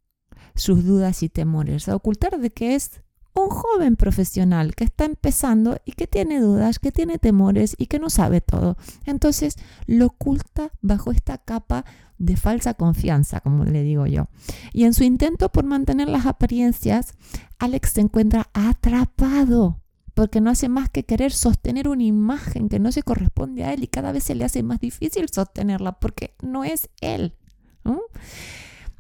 sus 0.55 0.83
dudas 0.83 1.23
y 1.23 1.29
temores, 1.29 1.87
a 1.87 1.95
ocultar 1.95 2.39
de 2.39 2.51
que 2.51 2.75
es 2.75 3.01
un 3.35 3.49
joven 3.49 3.95
profesional 3.95 4.75
que 4.75 4.83
está 4.83 5.05
empezando 5.05 5.77
y 5.85 5.93
que 5.93 6.05
tiene 6.05 6.39
dudas, 6.39 6.79
que 6.79 6.91
tiene 6.91 7.17
temores 7.17 7.75
y 7.77 7.87
que 7.87 7.99
no 7.99 8.09
sabe 8.09 8.41
todo. 8.41 8.77
Entonces 9.05 9.55
lo 9.87 10.07
oculta 10.07 10.71
bajo 10.81 11.11
esta 11.11 11.39
capa 11.39 11.85
de 12.19 12.37
falsa 12.37 12.75
confianza, 12.75 13.41
como 13.41 13.65
le 13.65 13.81
digo 13.81 14.05
yo. 14.05 14.27
Y 14.71 14.83
en 14.83 14.93
su 14.93 15.03
intento 15.03 15.49
por 15.49 15.65
mantener 15.65 16.09
las 16.09 16.25
apariencias, 16.25 17.15
Alex 17.57 17.91
se 17.91 18.01
encuentra 18.01 18.49
atrapado 18.53 19.82
porque 20.13 20.41
no 20.41 20.49
hace 20.49 20.69
más 20.69 20.89
que 20.89 21.03
querer 21.03 21.31
sostener 21.31 21.87
una 21.87 22.03
imagen 22.03 22.69
que 22.69 22.79
no 22.79 22.91
se 22.91 23.03
corresponde 23.03 23.63
a 23.63 23.73
él 23.73 23.83
y 23.83 23.87
cada 23.87 24.11
vez 24.11 24.23
se 24.23 24.35
le 24.35 24.45
hace 24.45 24.63
más 24.63 24.79
difícil 24.79 25.27
sostenerla 25.29 25.99
porque 25.99 26.35
no 26.41 26.63
es 26.63 26.89
él. 27.01 27.35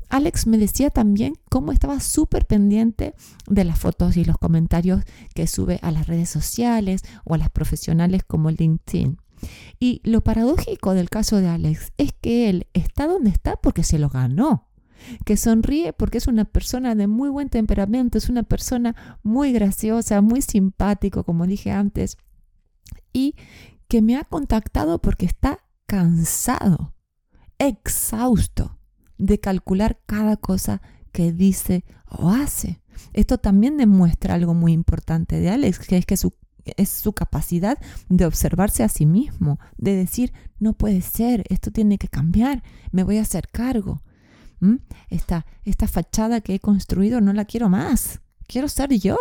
Alex 0.09 0.45
me 0.45 0.59
decía 0.59 0.91
también 0.91 1.33
cómo 1.49 1.71
estaba 1.71 1.99
súper 1.99 2.45
pendiente 2.45 3.15
de 3.47 3.63
las 3.63 3.79
fotos 3.79 4.15
y 4.15 4.25
los 4.25 4.37
comentarios 4.37 5.03
que 5.33 5.47
sube 5.47 5.79
a 5.81 5.89
las 5.89 6.05
redes 6.05 6.29
sociales 6.29 7.01
o 7.23 7.33
a 7.33 7.39
las 7.39 7.49
profesionales 7.49 8.23
como 8.23 8.51
LinkedIn. 8.51 9.17
Y 9.79 10.01
lo 10.03 10.21
paradójico 10.21 10.93
del 10.93 11.09
caso 11.09 11.37
de 11.37 11.47
Alex 11.47 11.93
es 11.97 12.13
que 12.13 12.49
él 12.49 12.67
está 12.73 13.07
donde 13.07 13.31
está 13.31 13.55
porque 13.57 13.83
se 13.83 13.97
lo 13.97 14.09
ganó 14.09 14.67
que 15.25 15.37
sonríe 15.37 15.93
porque 15.93 16.17
es 16.17 16.27
una 16.27 16.45
persona 16.45 16.95
de 16.95 17.07
muy 17.07 17.29
buen 17.29 17.49
temperamento, 17.49 18.17
es 18.17 18.29
una 18.29 18.43
persona 18.43 18.95
muy 19.23 19.53
graciosa, 19.53 20.21
muy 20.21 20.41
simpático, 20.41 21.23
como 21.23 21.47
dije 21.47 21.71
antes, 21.71 22.17
y 23.11 23.35
que 23.87 24.01
me 24.01 24.15
ha 24.15 24.23
contactado 24.23 24.99
porque 24.99 25.25
está 25.25 25.59
cansado, 25.85 26.93
exhausto 27.59 28.79
de 29.17 29.39
calcular 29.39 29.99
cada 30.05 30.37
cosa 30.37 30.81
que 31.11 31.31
dice 31.31 31.85
o 32.09 32.29
hace. 32.29 32.81
Esto 33.13 33.37
también 33.37 33.77
demuestra 33.77 34.35
algo 34.35 34.53
muy 34.53 34.73
importante 34.73 35.39
de 35.39 35.49
Alex, 35.49 35.79
que 35.79 35.97
es 35.97 36.05
que 36.05 36.17
su, 36.17 36.33
es 36.77 36.89
su 36.89 37.13
capacidad 37.13 37.77
de 38.09 38.25
observarse 38.25 38.83
a 38.83 38.89
sí 38.89 39.05
mismo, 39.05 39.59
de 39.77 39.95
decir, 39.95 40.33
no 40.59 40.73
puede 40.73 41.01
ser, 41.01 41.43
esto 41.49 41.71
tiene 41.71 41.97
que 41.97 42.07
cambiar, 42.07 42.63
me 42.91 43.03
voy 43.03 43.17
a 43.17 43.21
hacer 43.21 43.47
cargo. 43.49 44.01
Esta, 45.09 45.45
esta 45.63 45.87
fachada 45.87 46.41
que 46.41 46.55
he 46.55 46.59
construido 46.59 47.21
no 47.21 47.33
la 47.33 47.45
quiero 47.45 47.69
más, 47.69 48.21
quiero 48.47 48.67
ser 48.67 48.93
yo. 48.93 49.17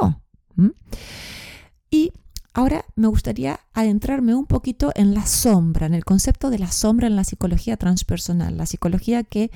Y 1.91 2.13
ahora 2.55 2.85
me 2.97 3.09
gustaría 3.09 3.61
adentrarme 3.73 4.35
un 4.35 4.47
poquito 4.47 4.93
en 4.95 5.15
la 5.15 5.27
sombra, 5.27 5.87
en 5.87 5.95
el 5.95 6.05
concepto 6.05 6.51
de 6.51 6.59
la 6.59 6.71
sombra 6.71 7.07
en 7.07 7.17
la 7.17 7.25
psicología 7.25 7.77
transpersonal, 7.77 8.57
la 8.57 8.67
psicología 8.67 9.25
que 9.25 9.51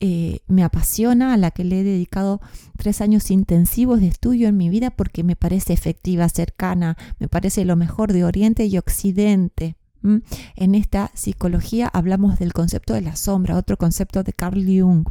eh, 0.00 0.40
me 0.46 0.62
apasiona, 0.62 1.34
a 1.34 1.36
la 1.36 1.50
que 1.50 1.64
le 1.64 1.80
he 1.80 1.84
dedicado 1.84 2.40
tres 2.76 3.00
años 3.00 3.32
intensivos 3.32 4.00
de 4.00 4.06
estudio 4.06 4.46
en 4.46 4.56
mi 4.56 4.68
vida 4.68 4.90
porque 4.90 5.24
me 5.24 5.34
parece 5.34 5.72
efectiva, 5.72 6.28
cercana, 6.28 6.96
me 7.18 7.26
parece 7.26 7.64
lo 7.64 7.74
mejor 7.74 8.12
de 8.12 8.24
Oriente 8.24 8.66
y 8.66 8.78
Occidente. 8.78 9.76
En 10.02 10.74
esta 10.74 11.10
psicología 11.14 11.88
hablamos 11.88 12.38
del 12.38 12.52
concepto 12.52 12.94
de 12.94 13.00
la 13.00 13.16
sombra, 13.16 13.56
otro 13.56 13.76
concepto 13.76 14.22
de 14.22 14.32
Carl 14.32 14.64
Jung. 14.64 15.06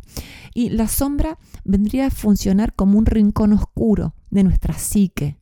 Y 0.53 0.69
la 0.69 0.87
sombra 0.87 1.37
vendría 1.63 2.07
a 2.07 2.11
funcionar 2.11 2.73
como 2.73 2.97
un 2.97 3.05
rincón 3.05 3.53
oscuro 3.53 4.15
de 4.29 4.43
nuestra 4.43 4.77
psique. 4.77 5.37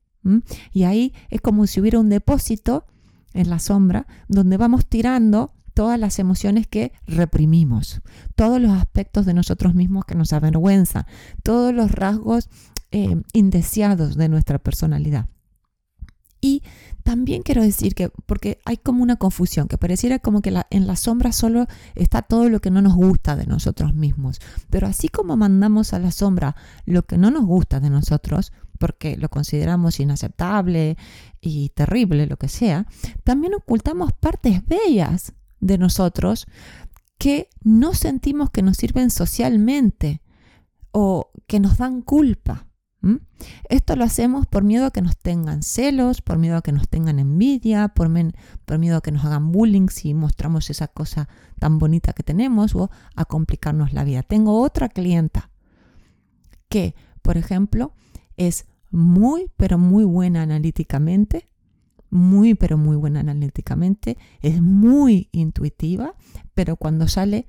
Y 0.74 0.84
ahí 0.84 1.14
es 1.30 1.42
como 1.42 1.68
si 1.68 1.80
hubiera 1.80 2.00
un 2.00 2.10
depósito 2.10 2.86
en 3.34 3.50
la 3.50 3.60
sombra 3.60 4.08
donde 4.28 4.58
vamos 4.58 4.88
tirando 4.88 5.54
todas 5.74 6.00
las 6.00 6.20
emociones 6.20 6.68
que 6.68 6.94
reprimimos, 7.06 8.02
todos 8.36 8.62
los 8.62 8.72
aspectos 8.72 9.26
de 9.26 9.34
nosotros 9.34 9.76
mismos 9.76 10.06
que 10.06 10.16
nos 10.16 10.34
avergüenzan, 10.34 11.06
todos 11.44 11.74
los 11.74 11.92
rasgos 11.92 12.50
eh, 12.92 13.22
indeseados 13.34 14.16
de 14.16 14.30
nuestra 14.30 14.58
personalidad. 14.58 15.28
También 17.06 17.44
quiero 17.44 17.62
decir 17.62 17.94
que, 17.94 18.10
porque 18.26 18.58
hay 18.66 18.78
como 18.78 19.04
una 19.04 19.18
confusión, 19.18 19.68
que 19.68 19.78
pareciera 19.78 20.18
como 20.18 20.42
que 20.42 20.52
en 20.72 20.88
la 20.88 20.96
sombra 20.96 21.32
solo 21.32 21.68
está 21.94 22.24
todo 22.24 22.50
lo 22.50 22.62
que 22.62 22.72
no 22.72 22.82
nos 22.82 22.96
gusta 22.96 23.36
de 23.36 23.46
nosotros 23.46 23.94
mismos. 23.94 24.40
Pero 24.72 24.88
así 24.88 25.08
como 25.08 25.38
mandamos 25.38 25.94
a 25.94 26.00
la 26.00 26.10
sombra 26.10 26.56
lo 26.88 27.06
que 27.06 27.20
no 27.20 27.30
nos 27.30 27.46
gusta 27.46 27.80
de 27.80 27.92
nosotros, 27.92 28.54
porque 28.80 29.18
lo 29.18 29.30
consideramos 29.30 30.00
inaceptable 30.00 30.98
y 31.42 31.70
terrible, 31.76 32.26
lo 32.26 32.38
que 32.38 32.48
sea, 32.48 32.88
también 33.24 33.54
ocultamos 33.54 34.12
partes 34.12 34.66
bellas 34.66 35.34
de 35.60 35.78
nosotros 35.78 36.48
que 37.20 37.50
no 37.62 37.94
sentimos 37.94 38.50
que 38.50 38.64
nos 38.64 38.78
sirven 38.78 39.12
socialmente 39.12 40.24
o 40.90 41.30
que 41.46 41.60
nos 41.60 41.78
dan 41.78 42.02
culpa. 42.02 42.66
Esto 43.70 43.96
lo 43.96 44.04
hacemos 44.04 44.48
por 44.48 44.64
miedo 44.64 44.86
a 44.86 44.92
que 44.92 45.02
nos 45.02 45.18
tengan 45.18 45.62
celos, 45.62 46.22
por 46.22 46.38
miedo 46.38 46.58
a 46.58 46.62
que 46.62 46.72
nos 46.72 46.88
tengan 46.90 47.20
envidia, 47.20 47.90
por, 47.90 48.10
por, 48.66 48.80
miedo 48.80 48.98
a 48.98 49.02
que 49.02 49.12
nos 49.12 49.26
hagan 49.26 49.52
bullying 49.52 49.88
si 49.90 50.14
mostramos 50.14 50.70
esa 50.70 50.88
cosa 50.88 51.28
tan 51.60 51.78
bonita 51.78 52.14
que 52.14 52.24
tenemos 52.24 52.76
o 52.76 52.90
a 53.16 53.26
complicarnos 53.26 53.94
la 53.94 54.04
vida. 54.04 54.24
Tengo 54.24 54.60
otra 54.62 54.90
clienta 54.90 55.50
que, 56.70 56.96
por 57.22 57.38
ejemplo, 57.38 57.94
es 58.38 58.66
muy, 58.90 59.52
pero 59.58 59.78
muy 59.78 60.04
buena 60.04 60.42
analíticamente, 60.42 61.48
muy, 62.10 62.56
pero 62.56 62.78
muy 62.78 62.96
buena 62.96 63.20
analíticamente, 63.20 64.18
es 64.42 64.62
muy 64.62 65.30
intuitiva, 65.32 66.16
pero 66.54 66.76
cuando 66.76 67.08
sale 67.08 67.46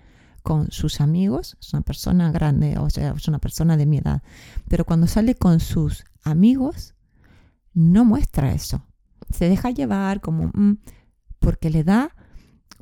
con 0.46 0.70
sus 0.70 1.00
amigos, 1.00 1.56
es 1.60 1.72
una 1.72 1.82
persona 1.82 2.30
grande, 2.30 2.78
o 2.78 2.88
sea, 2.88 3.14
es 3.16 3.26
una 3.26 3.40
persona 3.40 3.76
de 3.76 3.84
mi 3.84 3.98
edad, 3.98 4.22
pero 4.68 4.84
cuando 4.84 5.08
sale 5.08 5.34
con 5.34 5.58
sus 5.58 6.04
amigos, 6.22 6.94
no 7.74 8.04
muestra 8.04 8.52
eso. 8.52 8.80
Se 9.28 9.48
deja 9.48 9.70
llevar 9.70 10.20
como, 10.20 10.52
mm, 10.54 10.78
porque 11.40 11.68
le 11.68 11.82
da 11.82 12.14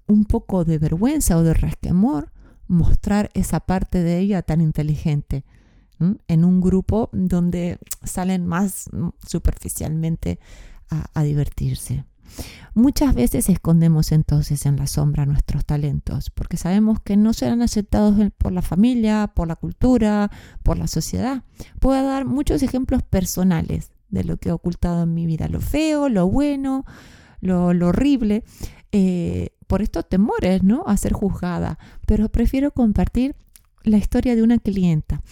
un 0.06 0.26
poco 0.26 0.66
de 0.66 0.76
vergüenza 0.76 1.38
o 1.38 1.42
de 1.42 1.54
resquemor 1.54 2.33
mostrar 2.68 3.30
esa 3.33 3.61
parte 3.61 4.02
de 4.02 4.18
ella 4.18 4.42
tan 4.42 4.61
inteligente 4.61 5.47
en 6.28 6.44
un 6.44 6.61
grupo 6.61 7.09
donde 7.14 7.78
salen 8.02 8.47
más 8.47 8.90
mm, 8.92 9.09
superficialmente 9.26 10.38
a 11.14 11.23
divertirse. 11.23 12.04
Muchas 12.75 13.14
veces 13.14 13.49
escondemos 13.49 14.11
entonces 14.11 14.66
en 14.66 14.76
la 14.76 14.88
sombra 14.88 15.26
nuestros 15.26 15.64
talentos 15.64 16.31
porque 16.31 16.57
sabemos 16.57 16.99
que 17.00 17.16
no 17.16 17.33
serán 17.33 17.62
aceptados 17.62 18.16
por 18.37 18.52
la 18.52 18.62
familia, 18.62 19.33
por 19.35 19.47
la 19.47 19.54
cultura, 19.54 20.31
por 20.62 20.76
la 20.76 20.88
sociedad. 20.88 21.45
Puedo 21.78 22.04
dar 22.04 22.25
muchos 22.25 22.62
ejemplos 22.62 23.02
personales 23.02 23.93
de 24.09 24.25
lo 24.25 24.38
que 24.38 24.49
he 24.49 24.52
ocultado 24.52 25.04
en 25.04 25.14
mi 25.14 25.26
vida, 25.26 25.49
lo 25.49 25.61
feo, 25.61 26.09
lo 26.09 26.28
bueno, 26.28 26.85
lo, 27.40 27.69
horrible, 27.69 28.45
eh, 28.93 29.50
por 29.66 29.83
estos 29.83 30.09
temores, 30.09 30.62
¿no? 30.62 30.85
A 30.87 30.97
ser 30.97 31.12
juzgada. 31.12 31.78
Pero 32.07 32.28
prefiero 32.28 32.73
compartir 32.73 33.37
la 33.83 33.99
historia 33.99 34.35
de 34.35 34.43
una 34.43 34.59
clienta 34.59 35.23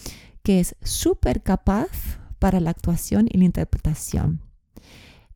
que 0.43 0.59
es 0.59 0.75
súper 0.81 1.41
capaz 1.41 1.89
para 2.39 2.59
la 2.59 2.69
actuación 2.69 3.27
y 3.29 3.37
la 3.37 3.45
interpretación 3.45 4.42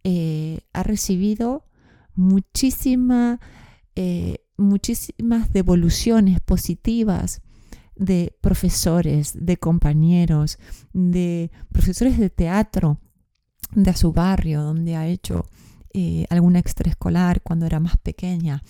eh, 0.09 0.61
ha 0.71 0.83
recibido 0.83 1.65
eh, 2.15 4.37
muchísimas 4.55 5.51
devoluciones 5.51 6.39
positivas 6.39 7.41
de 7.97 8.33
profesores, 8.39 9.33
de 9.37 9.57
compañeros, 9.57 10.59
de 10.93 11.51
profesores 11.73 12.17
de 12.17 12.29
teatro 12.29 13.01
de 13.71 13.93
su 13.95 14.13
barrio, 14.13 14.61
donde 14.61 14.95
ha 14.95 15.07
hecho 15.07 15.43
eh, 15.93 16.25
alguna 16.29 16.59
extraescolar 16.59 17.41
cuando 17.41 17.65
era 17.65 17.81
más 17.81 17.97
pequeña. 17.97 18.63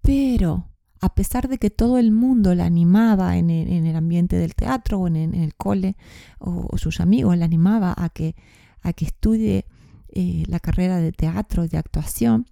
Pero 0.00 0.66
a 1.00 1.14
pesar 1.14 1.46
de 1.46 1.58
que 1.58 1.70
todo 1.70 1.96
el 1.96 2.10
mundo 2.10 2.56
la 2.56 2.64
animaba 2.64 3.36
en 3.36 3.50
el, 3.50 3.94
ambiente 3.94 4.34
del 4.34 4.56
teatro 4.56 4.98
o 4.98 5.06
en, 5.06 5.16
el 5.16 5.54
cole, 5.54 5.96
o, 6.40 6.76
sus 6.76 6.98
amigos 6.98 7.38
la 7.38 7.44
animaba 7.44 7.94
a 7.96 8.08
que, 8.08 8.34
a 8.80 8.92
que 8.92 9.04
estudie 9.04 9.64
eh, 10.12 10.44
la 10.46 10.60
carrera 10.60 10.98
de 10.98 11.12
teatro, 11.12 11.66
de 11.66 11.78
actuación, 11.78 12.46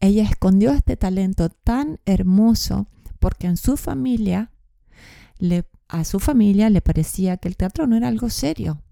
ella 0.00 0.22
escondió 0.22 0.72
este 0.72 0.96
talento 0.96 1.48
tan 1.48 1.98
hermoso 2.06 2.86
porque 3.18 3.46
en 3.46 3.56
su 3.56 3.76
familia, 3.76 4.52
a 5.88 6.04
su 6.04 6.20
familia 6.20 6.70
le 6.70 6.80
parecía 6.80 7.36
que 7.36 7.48
el 7.48 7.56
teatro 7.56 7.86
no 7.86 7.96
era 7.96 8.08
algo 8.08 8.30
serio. 8.30 8.82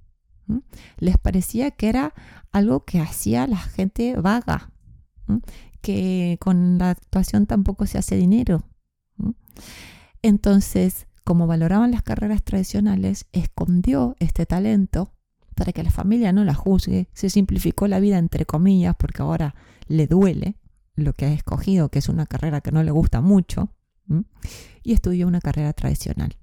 Les 0.99 1.19
parecía 1.19 1.71
que 1.71 1.89
era 1.89 2.15
algo 2.53 2.85
que 2.85 3.01
hacía 3.01 3.47
la 3.47 3.59
gente 3.59 4.17
vaga, 4.17 4.73
que 5.81 6.39
con 6.41 6.79
la 6.79 6.91
actuación 6.91 7.47
tampoco 7.47 7.87
se 7.87 7.99
hace 7.99 8.17
dinero. 8.17 8.65
Entonces, 10.23 11.07
como 11.25 11.47
valoraban 11.47 11.91
las 11.91 12.03
carreras 12.03 12.43
tradicionales, 12.43 13.27
escondió 13.33 14.17
este 14.21 14.47
talento 14.47 15.13
para 15.57 15.73
que 15.73 15.83
la 15.83 15.91
familia 15.91 16.33
no 16.33 16.45
la 16.45 16.55
juzgue. 16.55 17.09
Se 17.13 17.31
simplificó 17.31 17.89
la 17.89 17.99
vida 17.99 18.19
entre 18.19 18.47
comillas 18.47 18.95
porque 18.97 19.23
ahora 19.23 19.57
le 19.89 20.07
duele 20.07 20.57
lo 20.95 21.13
que 21.13 21.27
ha 21.27 21.33
escogido, 21.33 21.89
que 21.89 21.99
es 21.99 22.09
una 22.09 22.27
carrera 22.27 22.61
que 22.61 22.73
no 22.73 22.83
le 22.83 22.91
gusta 22.91 23.21
mucho, 23.21 23.71
y 24.83 24.93
estudió 24.93 25.27
una 25.27 25.41
carrera 25.41 25.73
tradicional. 25.73 26.37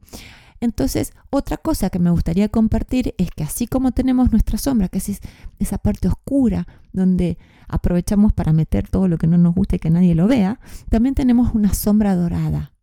Entonces, 0.59 1.13
otra 1.29 1.57
cosa 1.57 1.89
que 1.89 1.99
me 1.99 2.09
gustaría 2.09 2.49
compartir 2.49 3.15
es 3.17 3.29
que 3.31 3.43
así 3.43 3.67
como 3.67 3.91
tenemos 3.91 4.31
nuestra 4.31 4.57
sombra, 4.57 4.89
que 4.89 4.99
es 4.99 5.19
esa 5.59 5.77
parte 5.77 6.07
oscura 6.07 6.67
donde 6.91 7.37
aprovechamos 7.67 8.33
para 8.33 8.53
meter 8.53 8.87
todo 8.89 9.07
lo 9.07 9.17
que 9.17 9.27
no 9.27 9.37
nos 9.37 9.55
gusta 9.55 9.75
y 9.75 9.79
que 9.79 9.89
nadie 9.89 10.15
lo 10.15 10.27
vea, 10.27 10.59
también 10.89 11.15
tenemos 11.15 11.53
una 11.53 11.73
sombra 11.73 12.15
dorada. 12.15 12.73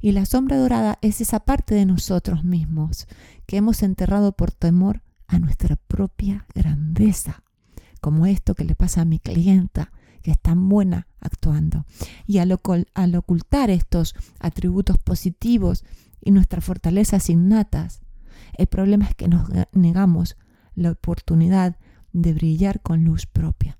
Y 0.00 0.12
la 0.12 0.24
sombra 0.24 0.56
dorada 0.56 0.98
es 1.02 1.20
esa 1.20 1.40
parte 1.40 1.74
de 1.74 1.86
nosotros 1.86 2.44
mismos 2.44 3.08
que 3.46 3.56
hemos 3.56 3.82
enterrado 3.82 4.32
por 4.32 4.52
temor 4.52 5.02
a 5.28 5.38
nuestra 5.38 5.76
propia 5.76 6.46
grandeza, 6.54 7.44
como 8.00 8.26
esto 8.26 8.54
que 8.54 8.64
le 8.64 8.74
pasa 8.74 9.02
a 9.02 9.04
mi 9.04 9.20
clienta, 9.20 9.92
que 10.22 10.32
es 10.32 10.40
tan 10.40 10.68
buena 10.68 11.06
actuando. 11.20 11.84
Y 12.26 12.38
al, 12.38 12.58
al 12.94 13.14
ocultar 13.14 13.70
estos 13.70 14.14
atributos 14.40 14.98
positivos 14.98 15.84
y 16.20 16.32
nuestras 16.32 16.64
fortalezas 16.64 17.30
innatas. 17.30 18.00
El 18.54 18.66
problema 18.66 19.06
es 19.06 19.14
que 19.14 19.28
nos 19.28 19.48
negamos 19.72 20.36
la 20.74 20.90
oportunidad 20.92 21.76
de 22.12 22.32
brillar 22.32 22.80
con 22.80 23.04
luz 23.04 23.26
propia. 23.26 23.78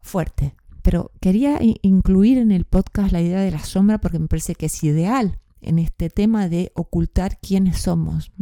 Fuerte, 0.00 0.54
pero 0.82 1.12
quería 1.20 1.58
incluir 1.82 2.38
en 2.38 2.50
el 2.50 2.64
podcast 2.64 3.12
la 3.12 3.20
idea 3.20 3.40
de 3.40 3.50
la 3.50 3.64
sombra 3.64 3.98
porque 3.98 4.18
me 4.18 4.28
parece 4.28 4.54
que 4.54 4.66
es 4.66 4.84
ideal 4.84 5.38
en 5.60 5.78
este 5.78 6.08
tema 6.08 6.48
de 6.48 6.72
ocultar 6.74 7.38
quiénes 7.40 7.78
somos. 7.78 8.32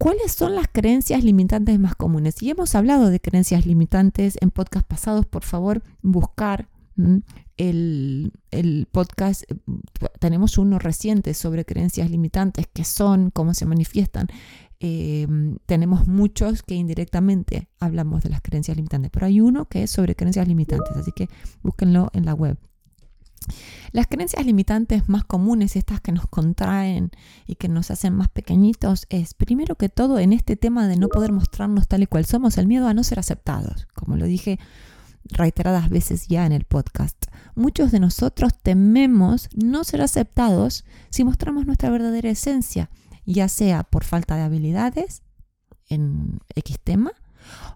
¿Cuáles 0.00 0.32
son 0.32 0.54
las 0.54 0.66
creencias 0.72 1.24
limitantes 1.24 1.78
más 1.78 1.94
comunes? 1.94 2.42
Y 2.42 2.48
hemos 2.48 2.74
hablado 2.74 3.10
de 3.10 3.20
creencias 3.20 3.66
limitantes 3.66 4.38
en 4.40 4.50
podcast 4.50 4.86
pasados. 4.86 5.26
Por 5.26 5.44
favor, 5.44 5.82
buscar 6.00 6.70
el, 7.58 8.32
podcast, 8.92 9.44
tenemos 10.18 10.56
uno 10.56 10.78
reciente 10.78 11.34
sobre 11.34 11.66
creencias 11.66 12.10
limitantes, 12.10 12.66
que 12.72 12.84
son, 12.84 13.30
cómo 13.30 13.52
se 13.52 13.66
manifiestan. 13.66 14.28
Em, 14.78 15.58
tenemos 15.66 16.08
muchos 16.08 16.62
que 16.62 16.76
indirectamente 16.76 17.68
hablamos 17.78 18.22
de 18.22 18.30
las 18.30 18.40
creencias 18.40 18.78
limitantes, 18.78 19.10
pero 19.10 19.26
hay 19.26 19.42
uno 19.42 19.66
que 19.66 19.82
es 19.82 19.90
sobre 19.90 20.16
creencias 20.16 20.48
limitantes, 20.48 20.96
así 20.96 21.12
que 21.14 21.28
búsquenlo 21.62 22.08
en 22.14 22.24
la 22.24 22.32
web. 22.32 22.56
Las 23.92 24.06
creencias 24.06 24.46
limitantes 24.46 25.08
más 25.08 25.24
comunes, 25.24 25.76
estas 25.76 26.00
que 26.00 26.12
nos 26.12 26.26
contraen 26.26 27.10
y 27.46 27.56
que 27.56 27.68
nos 27.68 27.90
hacen 27.90 28.14
más 28.14 28.28
pequeñitos, 28.28 29.06
es 29.08 29.34
primero 29.34 29.74
que 29.74 29.88
todo 29.88 30.18
en 30.18 30.32
este 30.32 30.56
tema 30.56 30.86
de 30.86 30.96
no 30.96 31.08
poder 31.08 31.32
mostrarnos 31.32 31.88
tal 31.88 32.02
y 32.02 32.06
cual 32.06 32.24
somos, 32.24 32.58
el 32.58 32.66
miedo 32.66 32.86
a 32.86 32.94
no 32.94 33.02
ser 33.02 33.18
aceptados. 33.18 33.88
Como 33.94 34.16
lo 34.16 34.26
dije 34.26 34.58
reiteradas 35.24 35.90
veces 35.90 36.28
ya 36.28 36.46
en 36.46 36.52
el 36.52 36.64
podcast. 36.64 37.26
Muchos 37.54 37.92
de 37.92 38.00
nosotros 38.00 38.52
tememos 38.62 39.48
no 39.54 39.84
ser 39.84 40.02
aceptados 40.02 40.84
si 41.10 41.24
mostramos 41.24 41.66
nuestra 41.66 41.90
verdadera 41.90 42.30
esencia, 42.30 42.90
ya 43.26 43.48
sea 43.48 43.84
por 43.84 44.04
falta 44.04 44.36
de 44.36 44.42
habilidades 44.42 45.22
en 45.88 46.40
X 46.54 46.78
tema, 46.82 47.12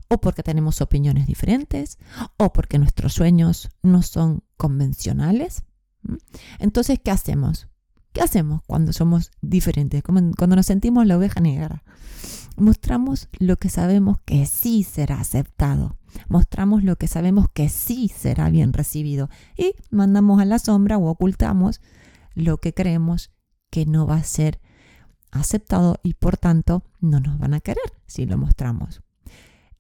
o 0.09 0.19
porque 0.19 0.43
tenemos 0.43 0.81
opiniones 0.81 1.27
diferentes, 1.27 1.99
o 2.37 2.53
porque 2.53 2.79
nuestros 2.79 3.15
sueños 3.15 3.71
no 3.83 4.03
son 4.03 4.43
convencionales. 4.57 5.65
Entonces, 6.59 6.99
¿qué 7.03 7.11
hacemos? 7.11 7.69
¿Qué 8.13 8.21
hacemos 8.21 8.63
cuando 8.67 8.93
somos 8.93 9.33
diferentes? 9.41 10.03
Cuando 10.03 10.57
nos 10.57 10.67
sentimos 10.67 11.07
la 11.07 11.17
oveja 11.17 11.41
negra. 11.41 11.83
Mostramos 12.57 13.29
lo 13.39 13.57
que 13.57 13.69
sabemos 13.69 14.19
que 14.25 14.47
sí 14.47 14.85
será 14.85 15.21
aceptado 15.21 15.99
mostramos 16.29 16.85
lo 16.85 16.97
que 16.97 17.09
sabemos 17.09 17.49
que 17.53 17.69
sí 17.69 18.09
será 18.09 18.51
bien 18.51 18.73
recibido 18.73 19.29
y 19.57 19.75
mandamos 19.91 20.41
a 20.41 20.45
la 20.45 20.59
sombra 20.59 20.99
o 20.99 21.09
ocultamos 21.09 21.81
lo 22.35 22.59
que 22.59 22.75
creemos 22.75 23.31
que 23.71 23.87
no 23.87 24.07
va 24.07 24.17
a 24.17 24.25
ser 24.25 24.61
aceptado 25.31 25.99
y 26.03 26.15
por 26.15 26.37
tanto 26.37 26.85
no 27.01 27.21
nos 27.21 27.39
van 27.39 27.55
a 27.55 27.61
querer 27.61 27.85
si 28.07 28.27
lo 28.27 28.39
mostramos. 28.39 29.04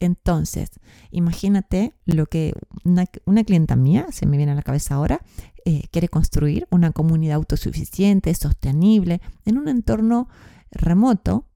Entonces, 0.01 0.71
imagínate 1.11 1.95
lo 2.05 2.27
que 2.27 2.53
una, 2.85 3.07
clienta 3.45 3.77
mía, 3.77 4.07
se 4.11 4.27
me 4.27 4.37
viene 4.37 4.53
a 4.53 4.57
la 4.57 4.63
cabeza 4.63 4.95
ahora, 4.95 5.21
eh, 5.65 5.85
quiere 5.91 6.09
construir 6.09 6.67
una 6.71 6.93
comunidad 6.93 7.37
autosuficiente, 7.37 8.35
sostenible, 8.35 9.21
en 9.45 9.59
un 9.59 9.69
entorno 9.69 10.29
remoto, 10.71 11.49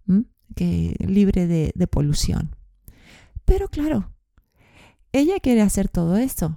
que, 0.54 0.96
libre 0.98 1.46
de, 1.46 1.72
de 1.74 1.86
polución. 1.86 2.56
Pero 3.44 3.68
claro, 3.68 4.10
ella 5.12 5.40
quiere 5.40 5.62
hacer 5.62 5.88
todo 5.88 6.16
eso. 6.16 6.56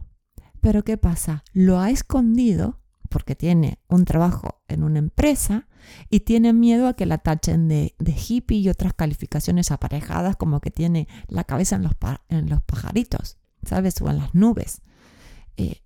Pero 0.60 0.84
¿qué 0.84 0.98
pasa? 0.98 1.44
Lo 1.54 1.80
ha 1.80 1.90
escondido 1.90 2.80
porque 3.10 3.36
tiene 3.36 3.80
un 3.90 4.06
trabajo 4.06 4.62
en 4.68 4.84
una 4.84 5.00
empresa 5.00 5.68
y 6.10 6.22
tiene 6.22 6.54
miedo 6.54 6.88
a 6.88 6.94
que 6.94 7.06
la 7.06 7.18
tachen 7.18 7.68
de, 7.68 7.96
hippie 8.00 8.60
y 8.60 8.70
otras 8.70 8.94
calificaciones 8.94 9.72
aparejadas 9.72 10.36
como 10.36 10.60
que 10.60 10.72
tiene 10.72 11.08
la 11.28 11.44
cabeza 11.44 11.76
en 11.76 11.84
los, 11.84 11.94
en 12.30 12.50
los 12.50 12.62
pajaritos, 12.64 13.38
¿sabes? 13.64 14.02
O 14.02 14.10
en 14.10 14.18
las 14.18 14.34
nubes. 14.34 14.82
Eh, 15.58 15.82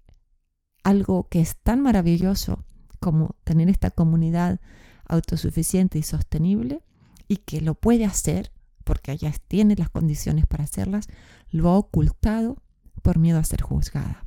algo 0.84 1.28
que 1.30 1.42
es 1.42 1.56
tan 1.58 1.82
maravilloso 1.82 2.64
como 3.00 3.36
tener 3.44 3.70
esta 3.70 3.92
comunidad 3.92 4.60
autosuficiente 5.08 5.98
y 5.98 6.04
sostenible 6.04 6.84
y 7.28 7.38
que 7.38 7.62
lo 7.62 7.76
puede 7.76 8.06
hacer 8.06 8.52
porque 8.84 9.12
ella 9.12 9.34
tiene 9.48 9.76
las 9.76 9.90
condiciones 9.90 10.46
para 10.46 10.64
hacerlas, 10.64 11.08
lo 11.50 11.70
ha 11.70 11.78
ocultado 11.78 12.62
por 13.02 13.18
miedo 13.18 13.40
a 13.40 13.44
ser 13.44 13.62
juzgada. 13.62 14.26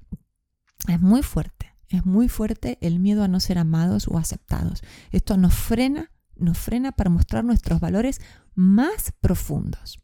Es 0.89 1.01
muy 1.01 1.23
fuerte, 1.23 1.75
es 1.89 2.05
muy 2.05 2.29
fuerte 2.29 2.79
el 2.81 2.99
miedo 2.99 3.23
a 3.23 3.29
no 3.29 3.41
ser 3.41 3.59
amados 3.59 4.09
o 4.09 4.19
aceptados. 4.19 4.83
Esto 5.11 5.37
nos 5.37 5.55
frena, 5.55 6.13
nos 6.37 6.59
frena 6.59 6.93
para 6.93 7.11
mostrar 7.11 7.45
nuestros 7.45 7.81
valores 7.81 8.21
más 8.55 9.13
profundos. 9.21 10.01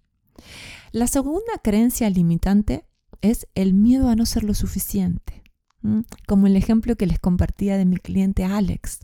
La 0.92 1.06
segunda 1.06 1.58
creencia 1.62 2.08
limitante 2.08 2.86
es 3.20 3.48
el 3.54 3.74
miedo 3.74 4.08
a 4.08 4.16
no 4.16 4.26
ser 4.26 4.44
lo 4.44 4.54
suficiente. 4.54 5.42
Como 6.26 6.46
el 6.46 6.56
ejemplo 6.56 6.96
que 6.96 7.06
les 7.06 7.18
compartía 7.18 7.76
de 7.76 7.84
mi 7.84 7.98
cliente 7.98 8.44
Alex. 8.44 9.00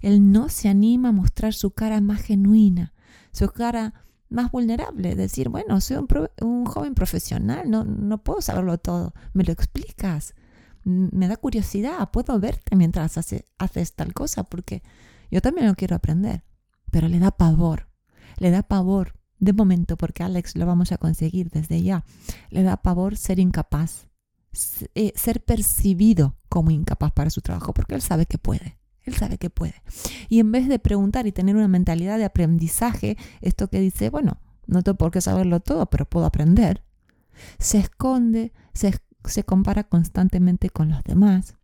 Él 0.00 0.32
no 0.32 0.48
se 0.48 0.68
anima 0.68 1.10
a 1.10 1.12
mostrar 1.12 1.52
su 1.52 1.72
cara 1.72 2.00
más 2.00 2.22
genuina, 2.22 2.94
su 3.32 3.48
cara 3.48 4.06
más 4.28 4.50
vulnerable, 4.50 5.14
decir, 5.14 5.48
bueno, 5.48 5.80
soy 5.80 5.98
un, 6.40 6.64
joven 6.64 6.94
profesional, 6.94 7.70
no, 7.70 7.84
no 7.84 8.22
puedo 8.22 8.40
saberlo 8.40 8.78
todo, 8.78 9.14
me 9.32 9.44
lo 9.44 9.52
explicas, 9.52 10.34
me 10.86 11.26
da 11.26 11.36
curiosidad, 11.36 12.10
puedo 12.12 12.38
verte 12.38 12.76
mientras 12.76 13.18
haces 13.18 13.92
tal 13.94 14.14
cosa, 14.14 14.44
porque 14.44 14.82
yo 15.32 15.42
también 15.42 15.66
lo 15.66 15.74
quiero 15.74 15.96
aprender, 15.96 16.44
pero 16.92 17.08
le 17.08 17.18
da 17.18 17.32
pavor, 17.32 17.88
le 18.38 18.50
da 18.50 18.62
pavor, 18.62 19.14
de 19.38 19.52
momento, 19.52 19.96
porque 19.96 20.22
Alex 20.22 20.54
lo 20.56 20.64
vamos 20.64 20.92
a 20.92 20.98
conseguir 20.98 21.50
desde 21.50 21.82
ya, 21.82 22.04
le 22.50 22.62
da 22.62 22.76
pavor 22.76 23.16
ser 23.16 23.40
incapaz, 23.40 24.06
eh, 24.94 25.12
ser 25.16 25.44
percibido 25.44 26.36
como 26.48 26.70
incapaz 26.70 27.12
para 27.12 27.30
su 27.30 27.40
trabajo, 27.40 27.74
porque 27.74 27.94
él 27.96 28.02
sabe 28.02 28.26
que 28.26 28.38
puede. 28.38 28.78
Él 29.02 29.14
sabe 29.14 29.38
que 29.38 29.50
puede. 29.50 29.82
Y 30.28 30.40
en 30.40 30.50
vez 30.50 30.68
de 30.68 30.80
preguntar 30.80 31.28
y 31.28 31.32
tener 31.32 31.54
una 31.54 31.68
mentalidad 31.68 32.18
de 32.18 32.24
aprendizaje, 32.24 33.16
esto 33.40 33.68
que 33.68 33.78
dice, 33.78 34.10
bueno, 34.10 34.40
no 34.66 34.82
tengo 34.82 34.98
por 34.98 35.12
qué 35.12 35.20
saberlo 35.20 35.60
todo, 35.60 35.86
pero 35.90 36.06
puedo 36.06 36.26
aprender, 36.26 36.82
se 37.58 37.78
esconde, 37.78 38.52
se, 38.72 38.98
se 39.30 39.44
compara 39.44 39.84
constantemente 39.84 40.70
con 40.70 40.88
los 40.90 41.02
demás, 41.04 41.56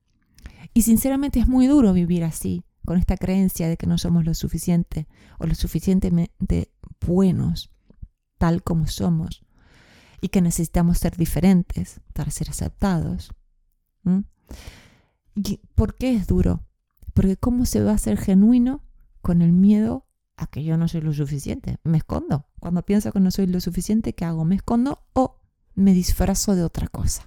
Y 0.75 0.83
sinceramente 0.83 1.38
es 1.40 1.48
muy 1.48 1.66
duro 1.66 1.92
vivir 1.92 2.25
así, 2.25 2.64
con 2.85 2.98
esta 2.98 3.16
creencia 3.16 3.68
de 3.68 3.77
que 3.77 3.87
no 3.87 3.98
somos 3.98 4.25
lo 4.25 4.35
suficiente 4.35 5.07
o 5.38 5.46
lo 5.46 5.55
suficientemente 5.55 6.72
buenos, 7.07 7.70
tal 8.38 8.62
como 8.62 8.87
somos, 8.87 9.44
y 10.20 10.29
que 10.29 10.40
necesitamos 10.40 10.98
ser 10.98 11.16
diferentes 11.16 12.01
para 12.12 12.31
ser 12.31 12.51
aceptados. 12.51 13.33
¿Y 15.35 15.61
por 15.75 15.96
qué 15.96 16.14
es 16.14 16.27
duro? 16.27 16.64
Porque 17.14 17.37
¿cómo 17.37 17.66
se 17.66 17.83
va 17.83 17.92
a 17.92 17.98
ser 17.98 18.16
genuino 18.18 18.83
con 19.20 19.42
el 19.42 19.53
miedo 19.53 20.07
a 20.37 20.46
que 20.46 20.64
yo 20.64 20.77
no 20.77 20.88
soy 20.88 21.03
lo 21.03 21.12
suficiente? 21.12 21.79
Me 21.85 21.98
escondo. 21.98 22.46
Cuando 22.59 22.83
pienso 22.83 23.12
que 23.12 23.20
no 23.20 23.31
soy 23.31 23.46
lo 23.46 23.61
suficiente, 23.61 24.14
¿qué 24.14 24.25
hago? 24.25 24.44
Me 24.44 24.57
escondo 24.57 25.05
o 25.12 25.40
me 25.75 25.92
disfrazo 25.92 26.55
de 26.55 26.64
otra 26.64 26.88
cosa, 26.88 27.25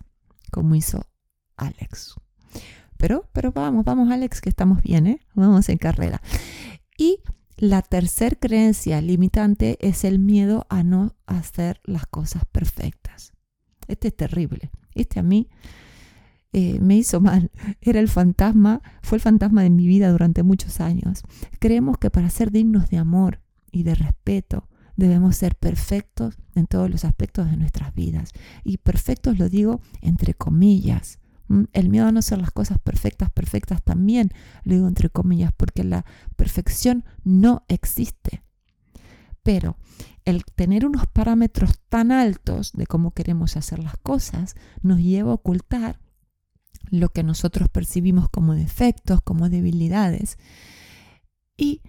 como 0.56 0.74
hizo 0.74 1.06
Alex. 1.58 2.15
Pero, 2.96 3.30
pero 3.34 3.52
vamos, 3.52 3.84
vamos 3.84 4.10
Alex, 4.10 4.39
que 4.39 4.48
estamos 4.48 4.82
bien, 4.82 5.06
¿eh? 5.06 5.20
Vamos 5.34 5.68
en 5.68 5.78
carrera. 5.78 6.22
Y 6.98 7.20
la 7.58 7.82
tercer 7.82 8.39
creencia 8.39 9.02
limitante 9.02 9.78
es 9.86 10.06
el 10.06 10.18
miedo 10.18 10.65
a 10.70 10.82
no 10.84 11.13
hacer 11.26 11.82
las 11.84 12.08
cosas 12.08 12.44
perfectas. 12.54 13.34
Este 13.89 14.08
es 14.08 14.15
terrible. 14.15 14.72
Este 14.94 15.20
a 15.20 15.24
mí 15.24 15.50
eh, 16.54 16.80
me 16.80 16.96
hizo 16.96 17.20
mal. 17.20 17.52
Era 17.82 18.00
el 18.00 18.08
fantasma, 18.08 18.82
fue 19.02 19.18
el 19.18 19.22
fantasma 19.22 19.62
de 19.62 19.72
mi 19.72 19.88
vida 19.88 20.10
durante 20.10 20.41
muchos 20.41 20.80
años. 20.80 21.24
Creemos 21.60 21.98
que 21.98 22.10
para 22.10 22.30
ser 22.30 22.50
dignos 22.50 22.89
de 22.89 22.98
amor 22.98 23.41
y 23.74 23.84
de 23.84 23.96
respeto 23.96 24.70
debemos 24.95 25.36
ser 25.36 25.55
perfectos 25.55 26.38
en 26.55 26.67
todos 26.67 26.89
los 26.89 27.05
aspectos 27.05 27.49
de 27.49 27.58
nuestras 27.58 27.93
vidas. 27.93 28.31
Y 28.63 28.77
perfectos 28.77 29.38
lo 29.38 29.49
digo 29.49 29.81
entre 30.01 30.34
comillas. 30.34 31.19
El 31.73 31.89
miedo 31.89 32.08
a 32.08 32.12
no 32.12 32.19
hacer 32.19 32.39
las 32.39 32.51
cosas 32.51 32.79
perfectas, 32.79 33.29
perfectas 33.29 33.84
también, 33.84 34.31
lo 34.63 34.75
digo 34.75 34.88
entre 34.88 35.10
comillas, 35.10 35.51
porque 35.55 35.84
la 35.84 36.05
perfección 36.36 37.05
no 37.23 37.63
existe. 37.67 38.43
Pero 39.43 39.77
el 40.25 40.43
tener 40.43 40.88
unos 40.88 41.05
parámetros 41.05 41.79
tan 41.88 42.12
altos 42.12 42.71
de 42.73 42.88
cómo 42.88 43.12
queremos 43.12 43.58
hacer 43.58 43.77
las 43.77 43.95
cosas 43.97 44.55
nos 44.81 44.99
lleva 44.99 45.31
a 45.31 45.36
ocultar 45.36 45.99
lo 46.89 47.10
que 47.10 47.23
nosotros 47.23 47.69
percibimos 47.69 48.27
como 48.29 48.55
defectos, 48.55 49.21
como 49.21 49.49
debilidades. 49.49 50.39
Y, 51.55 51.81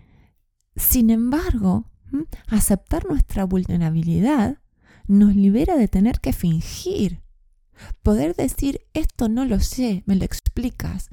sin 0.77 1.09
embargo, 1.09 1.87
aceptar 2.49 3.07
nuestra 3.07 3.45
vulnerabilidad 3.45 4.59
nos 5.07 5.35
libera 5.35 5.77
de 5.77 5.89
tener 5.89 6.21
que 6.21 6.33
fingir. 6.33 7.23
Poder 8.03 8.35
decir, 8.35 8.81
esto 8.95 9.29
no 9.29 9.45
lo 9.45 9.61
sé, 9.61 10.03
me 10.07 10.17
lo 10.17 10.25
explicas, 10.25 11.11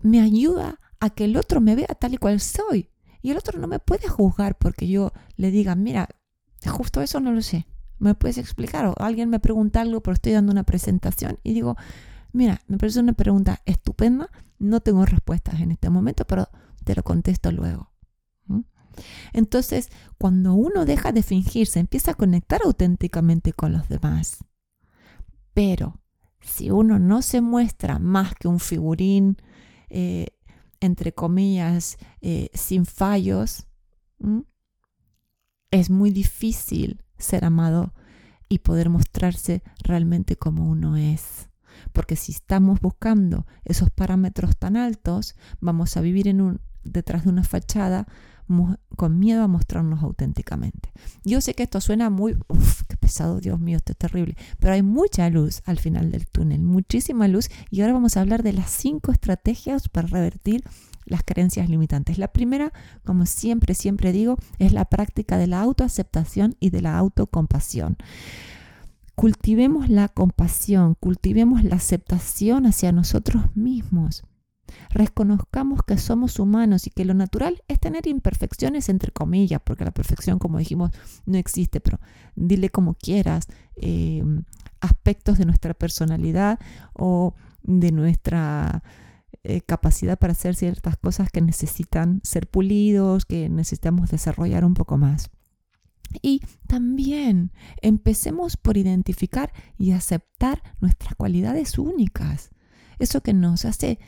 me 0.00 0.20
ayuda 0.20 0.78
a 1.00 1.10
que 1.10 1.24
el 1.24 1.36
otro 1.36 1.60
me 1.60 1.74
vea 1.74 1.88
tal 1.88 2.14
y 2.14 2.18
cual 2.18 2.40
soy. 2.40 2.90
Y 3.22 3.30
el 3.30 3.36
otro 3.36 3.58
no 3.60 3.66
me 3.66 3.78
puede 3.78 4.08
juzgar 4.08 4.56
porque 4.56 4.88
yo 4.88 5.12
le 5.36 5.50
diga, 5.50 5.74
mira, 5.74 6.08
justo 6.66 7.00
eso 7.00 7.20
no 7.20 7.32
lo 7.32 7.42
sé, 7.42 7.66
me 7.98 8.14
puedes 8.14 8.38
explicar. 8.38 8.86
O 8.86 8.94
alguien 8.98 9.30
me 9.30 9.40
pregunta 9.40 9.80
algo, 9.80 10.00
pero 10.00 10.14
estoy 10.14 10.32
dando 10.32 10.52
una 10.52 10.64
presentación 10.64 11.38
y 11.42 11.54
digo, 11.54 11.76
Mira, 12.32 12.62
me 12.66 12.78
parece 12.78 13.00
una 13.00 13.12
pregunta 13.12 13.60
estupenda. 13.66 14.30
No 14.58 14.80
tengo 14.80 15.04
respuestas 15.04 15.60
en 15.60 15.72
este 15.72 15.90
momento, 15.90 16.26
pero 16.26 16.48
te 16.84 16.94
lo 16.94 17.02
contesto 17.02 17.52
luego. 17.52 17.91
Entonces, 19.32 19.90
cuando 20.18 20.54
uno 20.54 20.84
deja 20.84 21.12
de 21.12 21.22
fingir, 21.22 21.66
se 21.66 21.80
empieza 21.80 22.12
a 22.12 22.14
conectar 22.14 22.60
auténticamente 22.64 23.52
con 23.52 23.72
los 23.72 23.88
demás. 23.88 24.44
Pero 25.54 26.00
si 26.40 26.70
uno 26.70 26.98
no 26.98 27.22
se 27.22 27.40
muestra 27.40 27.98
más 27.98 28.34
que 28.34 28.48
un 28.48 28.60
figurín, 28.60 29.36
eh, 29.88 30.28
entre 30.80 31.12
comillas, 31.12 31.96
eh, 32.20 32.50
sin 32.54 32.86
fallos, 32.86 33.66
es 35.70 35.90
muy 35.90 36.10
difícil 36.10 37.02
ser 37.18 37.44
amado 37.44 37.94
y 38.48 38.58
poder 38.58 38.90
mostrarse 38.90 39.62
realmente 39.82 40.36
como 40.36 40.68
uno 40.68 40.96
es. 40.96 41.48
Porque 41.92 42.16
si 42.16 42.32
estamos 42.32 42.80
buscando 42.80 43.46
esos 43.64 43.90
parámetros 43.90 44.56
tan 44.56 44.76
altos, 44.76 45.36
vamos 45.60 45.96
a 45.96 46.00
vivir 46.00 46.28
en 46.28 46.40
un, 46.40 46.60
detrás 46.84 47.24
de 47.24 47.30
una 47.30 47.44
fachada 47.44 48.06
con 48.96 49.18
miedo 49.18 49.42
a 49.42 49.48
mostrarnos 49.48 50.02
auténticamente. 50.02 50.92
Yo 51.24 51.40
sé 51.40 51.54
que 51.54 51.62
esto 51.62 51.80
suena 51.80 52.10
muy, 52.10 52.36
pesado, 53.00 53.40
Dios 53.40 53.58
mío, 53.60 53.78
esto 53.78 53.92
es 53.92 53.98
terrible, 53.98 54.36
pero 54.58 54.74
hay 54.74 54.82
mucha 54.82 55.28
luz 55.30 55.62
al 55.64 55.78
final 55.78 56.10
del 56.10 56.26
túnel, 56.26 56.60
muchísima 56.60 57.28
luz, 57.28 57.48
y 57.70 57.80
ahora 57.80 57.94
vamos 57.94 58.16
a 58.16 58.20
hablar 58.20 58.42
de 58.42 58.52
las 58.52 58.70
cinco 58.70 59.12
estrategias 59.12 59.88
para 59.88 60.08
revertir 60.08 60.64
las 61.04 61.22
creencias 61.24 61.68
limitantes. 61.68 62.18
La 62.18 62.28
primera, 62.28 62.72
como 63.04 63.26
siempre, 63.26 63.74
siempre 63.74 64.12
digo, 64.12 64.38
es 64.58 64.72
la 64.72 64.84
práctica 64.84 65.36
de 65.36 65.48
la 65.48 65.60
autoaceptación 65.60 66.56
y 66.60 66.70
de 66.70 66.82
la 66.82 66.96
autocompasión 66.96 67.96
cultivemos 69.14 69.88
la 69.88 70.08
compasión, 70.08 70.94
cultivemos 70.94 71.64
la 71.64 71.76
aceptación 71.76 72.66
hacia 72.66 72.92
nosotros 72.92 73.44
mismos. 73.54 74.24
Reconozcamos 74.90 75.80
que 75.86 75.98
somos 75.98 76.38
humanos 76.38 76.86
y 76.86 76.90
que 76.90 77.04
lo 77.04 77.14
natural 77.14 77.62
es 77.68 77.80
tener 77.80 78.06
imperfecciones 78.06 78.88
entre 78.88 79.12
comillas, 79.12 79.60
porque 79.64 79.84
la 79.84 79.90
perfección, 79.90 80.38
como 80.38 80.58
dijimos, 80.58 80.90
no 81.26 81.38
existe, 81.38 81.80
pero 81.80 81.98
dile 82.34 82.70
como 82.70 82.94
quieras, 82.94 83.46
eh, 83.76 84.22
aspectos 84.80 85.38
de 85.38 85.46
nuestra 85.46 85.74
personalidad 85.74 86.58
o 86.92 87.34
de 87.62 87.92
nuestra 87.92 88.82
eh, 89.44 89.60
capacidad 89.60 90.18
para 90.18 90.32
hacer 90.32 90.54
ciertas 90.54 90.96
cosas 90.96 91.28
que 91.30 91.40
necesitan 91.40 92.20
ser 92.22 92.48
pulidos, 92.48 93.24
que 93.24 93.48
necesitamos 93.48 94.10
desarrollar 94.10 94.64
un 94.64 94.74
poco 94.74 94.98
más. 94.98 95.30
Y 96.20 96.42
también 96.66 97.52
empecemos 97.80 98.56
por 98.56 98.76
identificar 98.76 99.52
y 99.78 99.92
aceptar 99.92 100.62
nuestras 100.80 101.14
cualidades 101.14 101.78
únicas. 101.78 102.50
Eso 102.98 103.22
que 103.22 103.32
nos 103.32 103.64
hace 103.64 103.98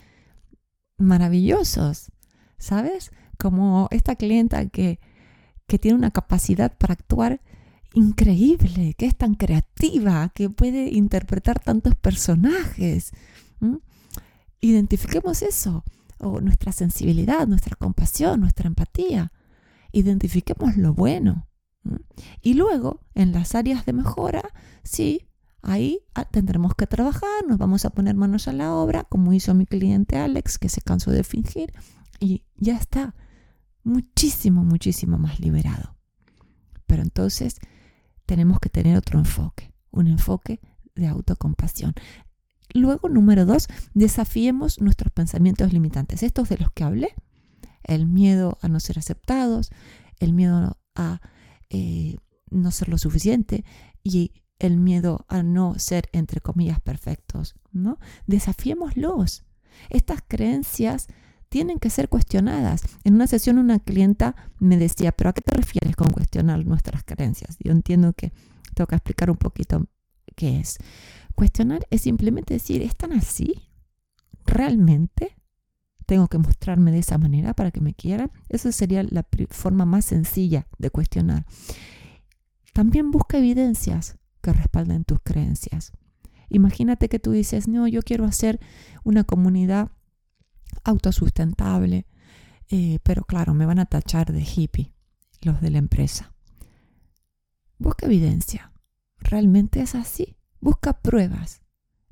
maravillosos, 0.98 2.10
¿sabes? 2.58 3.10
Como 3.38 3.88
esta 3.90 4.16
clienta 4.16 4.68
que, 4.68 5.00
que 5.66 5.78
tiene 5.78 5.98
una 5.98 6.10
capacidad 6.10 6.76
para 6.76 6.94
actuar 6.94 7.40
increíble, 7.94 8.94
que 8.94 9.06
es 9.06 9.16
tan 9.16 9.34
creativa, 9.34 10.30
que 10.34 10.50
puede 10.50 10.90
interpretar 10.90 11.60
tantos 11.60 11.94
personajes. 11.94 13.12
Identifiquemos 14.60 15.42
eso, 15.42 15.84
o 16.18 16.40
nuestra 16.40 16.72
sensibilidad, 16.72 17.46
nuestra 17.46 17.76
compasión, 17.76 18.40
nuestra 18.40 18.66
empatía. 18.66 19.32
Identifiquemos 19.92 20.76
lo 20.76 20.92
bueno. 20.92 21.48
Y 22.42 22.54
luego, 22.54 23.00
en 23.14 23.32
las 23.32 23.54
áreas 23.54 23.86
de 23.86 23.92
mejora, 23.92 24.42
sí, 24.82 25.28
ahí 25.64 26.00
ah, 26.14 26.24
tendremos 26.24 26.74
que 26.74 26.86
trabajar, 26.86 27.46
nos 27.48 27.58
vamos 27.58 27.84
a 27.84 27.90
poner 27.90 28.14
manos 28.14 28.48
a 28.48 28.52
la 28.52 28.72
obra, 28.72 29.04
como 29.04 29.32
hizo 29.32 29.54
mi 29.54 29.66
cliente 29.66 30.18
Alex, 30.18 30.58
que 30.58 30.68
se 30.68 30.80
cansó 30.80 31.10
de 31.10 31.24
fingir, 31.24 31.72
y 32.20 32.44
ya 32.56 32.76
está 32.76 33.14
muchísimo, 33.82 34.62
muchísimo 34.62 35.18
más 35.18 35.40
liberado. 35.40 35.96
Pero 36.86 37.02
entonces 37.02 37.56
tenemos 38.26 38.60
que 38.60 38.68
tener 38.68 38.96
otro 38.96 39.18
enfoque, 39.18 39.72
un 39.90 40.06
enfoque 40.06 40.60
de 40.94 41.06
autocompasión. 41.08 41.94
Luego, 42.72 43.08
número 43.08 43.46
dos, 43.46 43.68
desafiemos 43.94 44.80
nuestros 44.80 45.12
pensamientos 45.12 45.72
limitantes. 45.72 46.22
Estos 46.22 46.48
de 46.48 46.58
los 46.58 46.70
que 46.72 46.84
hablé, 46.84 47.14
el 47.84 48.06
miedo 48.06 48.58
a 48.62 48.68
no 48.68 48.80
ser 48.80 48.98
aceptados, 48.98 49.70
el 50.18 50.32
miedo 50.32 50.78
a 50.94 51.20
eh, 51.70 52.16
no 52.50 52.70
ser 52.70 52.88
lo 52.88 52.98
suficiente 52.98 53.64
y 54.02 54.32
el 54.66 54.76
miedo 54.76 55.24
a 55.28 55.42
no 55.42 55.78
ser, 55.78 56.08
entre 56.12 56.40
comillas, 56.40 56.80
perfectos, 56.80 57.54
¿no? 57.72 57.98
Desafiémoslos. 58.26 59.44
Estas 59.90 60.20
creencias 60.26 61.08
tienen 61.48 61.78
que 61.78 61.90
ser 61.90 62.08
cuestionadas. 62.08 62.82
En 63.04 63.14
una 63.14 63.26
sesión 63.26 63.58
una 63.58 63.78
clienta 63.78 64.34
me 64.58 64.76
decía, 64.76 65.12
pero 65.12 65.30
¿a 65.30 65.32
qué 65.32 65.40
te 65.40 65.56
refieres 65.56 65.96
con 65.96 66.10
cuestionar 66.10 66.64
nuestras 66.66 67.04
creencias? 67.04 67.56
Yo 67.60 67.72
entiendo 67.72 68.12
que 68.12 68.32
tengo 68.74 68.86
que 68.86 68.96
explicar 68.96 69.30
un 69.30 69.36
poquito 69.36 69.86
qué 70.36 70.60
es. 70.60 70.78
Cuestionar 71.34 71.86
es 71.90 72.02
simplemente 72.02 72.54
decir, 72.54 72.82
¿están 72.82 73.12
así? 73.12 73.68
¿Realmente? 74.46 75.36
tengo 76.06 76.28
que 76.28 76.38
mostrarme 76.38 76.92
de 76.92 76.98
esa 76.98 77.18
manera 77.18 77.54
para 77.54 77.70
que 77.70 77.80
me 77.80 77.94
quieran. 77.94 78.30
Esa 78.48 78.72
sería 78.72 79.02
la 79.02 79.26
forma 79.50 79.84
más 79.84 80.04
sencilla 80.04 80.66
de 80.78 80.90
cuestionar. 80.90 81.46
También 82.72 83.10
busca 83.10 83.38
evidencias 83.38 84.16
que 84.44 84.52
respalden 84.52 85.04
tus 85.04 85.18
creencias. 85.22 85.92
Imagínate 86.48 87.08
que 87.08 87.18
tú 87.18 87.32
dices, 87.32 87.66
no, 87.66 87.88
yo 87.88 88.02
quiero 88.02 88.24
hacer 88.24 88.60
una 89.02 89.24
comunidad 89.24 89.90
autosustentable, 90.84 92.06
eh, 92.68 92.98
pero 93.02 93.24
claro, 93.24 93.54
me 93.54 93.66
van 93.66 93.78
a 93.78 93.86
tachar 93.86 94.32
de 94.32 94.42
hippie 94.42 94.92
los 95.40 95.60
de 95.60 95.70
la 95.70 95.78
empresa. 95.78 96.34
Busca 97.78 98.06
evidencia. 98.06 98.72
¿Realmente 99.18 99.80
es 99.80 99.94
así? 99.94 100.36
Busca 100.60 101.00
pruebas. 101.00 101.62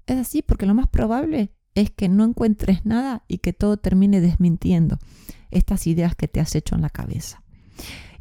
Es 0.07 0.19
así 0.19 0.43
porque 0.43 0.67
lo 0.67 0.75
más 0.75 0.89
probable 0.89 1.55
es 1.75 1.91
que 1.91 2.09
no 2.09 2.25
encuentres 2.25 2.85
nada 2.85 3.25
y 3.29 3.39
que 3.39 3.53
todo 3.53 3.77
termine 3.77 4.21
desmintiendo 4.21 4.99
estas 5.51 5.87
ideas 5.87 6.15
que 6.17 6.29
te 6.29 6.41
has 6.41 6.55
hecho 6.55 6.75
en 6.75 6.83
la 6.83 6.91
cabeza. 6.91 7.43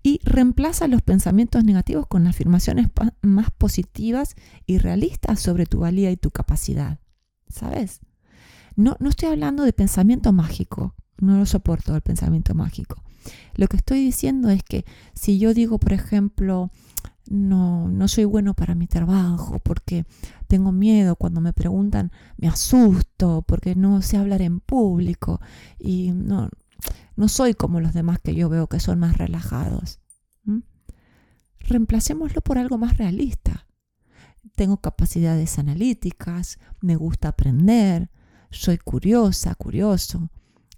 Y 0.04 0.20
reemplaza 0.24 0.88
los 0.88 1.02
pensamientos 1.02 1.64
negativos 1.64 2.08
con 2.08 2.28
afirmaciones 2.28 2.88
más 3.22 3.52
positivas 3.52 4.36
y 4.66 4.80
realistas 4.80 5.40
sobre 5.40 5.66
tu 5.66 5.80
valía 5.80 6.12
y 6.12 6.18
tu 6.18 6.32
capacidad. 6.32 7.00
¿Sabes? 7.50 8.02
No, 8.76 8.96
no 9.00 9.10
estoy 9.10 9.30
hablando 9.30 9.64
de 9.64 9.74
pensamiento 9.74 10.32
mágico, 10.32 10.96
no 11.20 11.38
lo 11.38 11.46
soporto 11.46 11.96
el 11.96 12.02
pensamiento 12.02 12.56
mágico. 12.56 13.04
Lo 13.56 13.68
que 13.68 13.78
estoy 13.78 14.00
diciendo 14.00 14.50
es 14.50 14.64
que 14.64 14.86
si 15.14 15.38
yo 15.38 15.54
digo, 15.54 15.78
por 15.78 15.94
ejemplo, 15.94 16.72
no, 17.30 17.88
no 17.90 18.08
soy 18.08 18.26
bueno 18.26 18.54
para 18.54 18.76
mi 18.76 18.88
trabajo 18.88 19.60
porque 19.60 20.06
tengo 20.48 20.72
miedo 20.72 21.16
cuando 21.16 21.42
me 21.42 21.54
preguntan, 21.54 22.12
me 22.38 22.48
asusto 22.48 23.44
porque 23.48 23.76
no 23.76 24.02
sé 24.02 24.18
hablar 24.18 24.42
en 24.42 24.60
público 24.60 25.40
y 25.80 26.12
no, 26.12 26.50
no 27.16 27.28
soy 27.28 27.54
como 27.54 27.80
los 27.80 27.94
demás 27.94 28.20
que 28.20 28.36
yo 28.36 28.50
veo 28.50 28.68
que 28.68 28.80
son 28.80 29.00
más 29.00 29.18
relajados. 29.18 30.00
Reemplacémoslo 31.60 32.42
por 32.42 32.58
algo 32.58 32.78
más 32.78 32.98
realista. 32.98 33.68
Tengo 34.56 34.78
capacidades 34.78 35.60
analíticas, 35.60 36.60
me 36.82 36.96
gusta 36.96 37.30
aprender, 37.30 38.10
soy 38.50 38.78
curiosa, 38.78 39.56
curioso. 39.56 40.30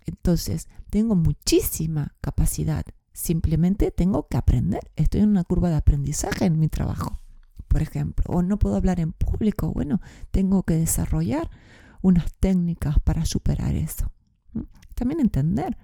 Entonces, 0.06 0.68
tengo 0.90 1.16
muchísima 1.16 2.16
capacidad 2.22 2.86
Simplemente 3.14 3.92
tengo 3.92 4.28
que 4.28 4.38
aprender. 4.38 4.92
Estoy 4.96 5.22
en 5.22 5.30
una 5.30 5.44
curva 5.44 5.70
de 5.70 5.76
aprendizaje 5.76 6.46
en 6.46 6.60
mi 6.60 6.68
trabajo, 6.68 7.20
por 7.68 7.84
ejemplo. 7.84 8.26
O 8.28 8.42
no 8.42 8.58
puedo 8.58 8.76
hablar 8.76 9.00
en 9.00 9.14
público. 9.14 9.72
Bueno, 9.72 10.02
tengo 10.32 10.64
que 10.64 10.74
desarrollar 10.74 11.50
unas 12.02 12.34
técnicas 12.40 12.96
para 13.04 13.26
superar 13.26 13.76
eso. 13.76 14.12
También 14.96 15.20
entender 15.20 15.78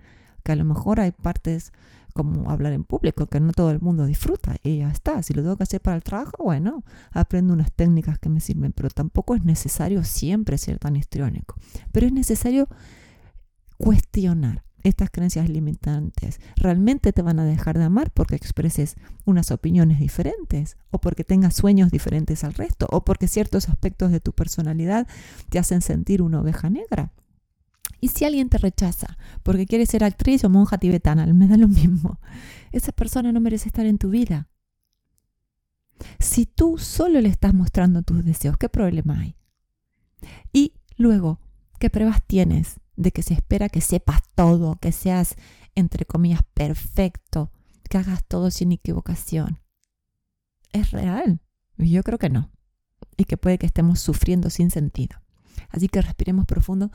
a 0.52 0.56
lo 0.56 0.66
mejor 0.66 1.00
hay 1.00 1.12
partes 1.12 1.72
como 2.14 2.50
hablar 2.50 2.74
en 2.74 2.84
público 2.84 3.28
que 3.28 3.40
no 3.40 3.52
todo 3.52 3.72
el 3.72 3.80
mundo 3.80 4.06
disfruta 4.06 4.56
y 4.64 4.80
ya 4.80 4.90
está. 4.90 5.24
Si 5.24 5.34
lo 5.34 5.42
tengo 5.42 5.58
que 5.58 5.64
hacer 5.64 5.82
para 5.82 5.96
el 5.96 6.04
trabajo, 6.04 6.44
bueno, 6.44 6.84
aprendo 7.12 7.54
unas 7.54 7.72
técnicas 7.72 8.20
que 8.20 8.30
me 8.30 8.42
sirven, 8.42 8.74
pero 8.74 8.90
tampoco 8.90 9.36
es 9.36 9.44
necesario 9.44 10.04
siempre 10.04 10.58
ser 10.58 10.80
tan 10.80 10.96
histriónico. 10.96 11.56
Pero 11.92 12.08
es 12.08 12.14
necesario 12.14 12.68
cuestionar 13.78 14.64
estas 14.84 15.10
creencias 15.10 15.50
limitantes 15.50 16.40
realmente 16.56 17.12
te 17.12 17.22
van 17.22 17.40
a 17.40 17.46
dejar 17.46 17.78
de 17.78 17.84
amar 17.84 18.12
porque 18.12 18.36
expreses 18.36 18.96
unas 19.26 19.52
opiniones 19.52 20.00
diferentes 20.00 20.78
o 20.92 21.00
porque 21.00 21.24
tengas 21.24 21.56
sueños 21.56 21.92
diferentes 21.92 22.44
al 22.44 22.54
resto 22.54 22.88
o 22.92 23.04
porque 23.04 23.28
ciertos 23.28 23.70
aspectos 23.70 24.12
de 24.12 24.20
tu 24.20 24.32
personalidad 24.34 25.08
te 25.50 25.60
hacen 25.60 25.82
sentir 25.82 26.22
una 26.22 26.42
oveja 26.42 26.70
negra. 26.70 27.12
Y 28.02 28.10
si 28.10 28.26
alguien 28.26 28.50
te 28.50 28.58
rechaza 28.58 29.18
porque 29.44 29.66
quiere 29.66 29.86
ser 29.86 30.04
actriz 30.04 30.44
o 30.44 30.50
monja 30.50 30.78
tibetana, 30.78 31.26
me 31.28 31.48
da 31.48 31.58
lo 31.58 31.68
mismo. 31.68 32.20
Esa 32.72 32.92
persona 32.92 33.32
no 33.32 33.40
merece 33.40 33.70
estar 33.70 33.86
en 33.86 33.98
tu 33.98 34.10
vida. 34.10 34.48
Si 36.20 36.46
tú 36.46 36.78
solo 36.78 37.20
le 37.20 37.30
estás 37.30 37.54
mostrando 37.54 38.04
tus 38.04 38.24
deseos, 38.24 38.58
¿qué 38.58 38.70
problema 38.70 39.20
hay? 39.20 39.36
Y 40.54 40.74
luego, 40.98 41.40
¿qué 41.80 41.90
pruebas 41.90 42.22
tienes 42.26 42.80
de 43.00 43.12
que 43.14 43.24
se 43.24 43.34
espera 43.34 43.70
que 43.70 43.80
sepas 43.80 44.22
todo, 44.36 44.76
que 44.76 44.92
seas, 44.92 45.36
entre 45.74 46.06
comillas, 46.06 46.42
perfecto, 46.54 47.50
que 47.90 47.98
hagas 47.98 48.26
todo 48.26 48.52
sin 48.52 48.74
equivocación. 48.74 49.60
¿Es 50.74 50.92
real? 50.92 51.40
Yo 51.78 52.04
creo 52.04 52.18
que 52.18 52.30
no. 52.30 52.52
Y 53.16 53.24
que 53.24 53.38
puede 53.38 53.58
que 53.58 53.66
estemos 53.66 54.02
sufriendo 54.02 54.50
sin 54.50 54.70
sentido. 54.70 55.22
Así 55.70 55.88
que 55.88 56.02
respiremos 56.02 56.46
profundo 56.46 56.92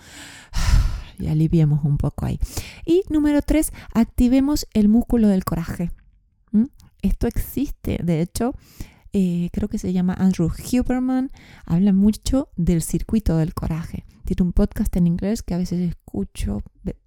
y 1.19 1.29
aliviemos 1.29 1.85
un 1.85 1.99
poco 1.99 2.27
ahí. 2.27 2.39
Y 2.85 3.03
número 3.11 3.43
tres, 3.43 3.73
activemos 3.93 4.67
el 4.73 4.89
músculo 4.89 5.29
del 5.29 5.45
coraje. 5.45 5.91
¿Mm? 6.53 6.65
Esto 7.03 7.27
existe, 7.27 8.01
de 8.03 8.23
hecho, 8.23 8.55
eh, 9.13 9.51
creo 9.53 9.69
que 9.69 9.79
se 9.79 9.93
llama 9.93 10.15
Andrew 10.15 10.51
Huberman, 10.51 11.31
habla 11.67 11.93
mucho 11.93 12.49
del 12.57 12.83
circuito 12.83 13.37
del 13.37 13.55
coraje. 13.55 14.05
Tiene 14.25 14.43
un 14.43 14.53
podcast 14.53 14.97
en 14.97 15.07
inglés 15.07 15.43
que 15.43 15.55
a 15.55 15.59
veces 15.59 15.81
escucho. 15.81 16.63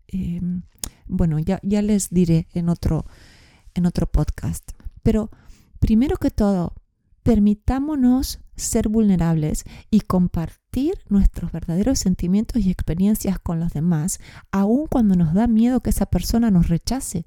Em, 0.07 0.61
bueno, 1.05 1.37
ya, 1.39 1.59
ya 1.63 1.81
les 1.81 2.09
diré 2.09 2.47
en 2.53 2.69
otro, 2.69 3.05
en 3.73 3.85
otro 3.85 4.07
podcast. 4.07 4.71
Pero 5.03 5.31
primero 5.79 6.15
que 6.15 6.31
todo, 6.31 6.75
permitámonos 7.23 8.39
ser 8.57 8.89
vulnerables 8.89 9.63
y 9.89 10.01
compartir 10.01 10.95
nuestros 11.07 11.51
verdaderos 11.51 11.99
sentimientos 11.99 12.61
y 12.63 12.71
experiencias 12.71 13.39
con 13.39 13.59
los 13.59 13.73
demás, 13.73 14.19
aun 14.51 14.87
cuando 14.87 15.15
nos 15.15 15.33
da 15.33 15.47
miedo 15.47 15.79
que 15.79 15.91
esa 15.91 16.07
persona 16.07 16.51
nos 16.51 16.67
rechace 16.67 17.25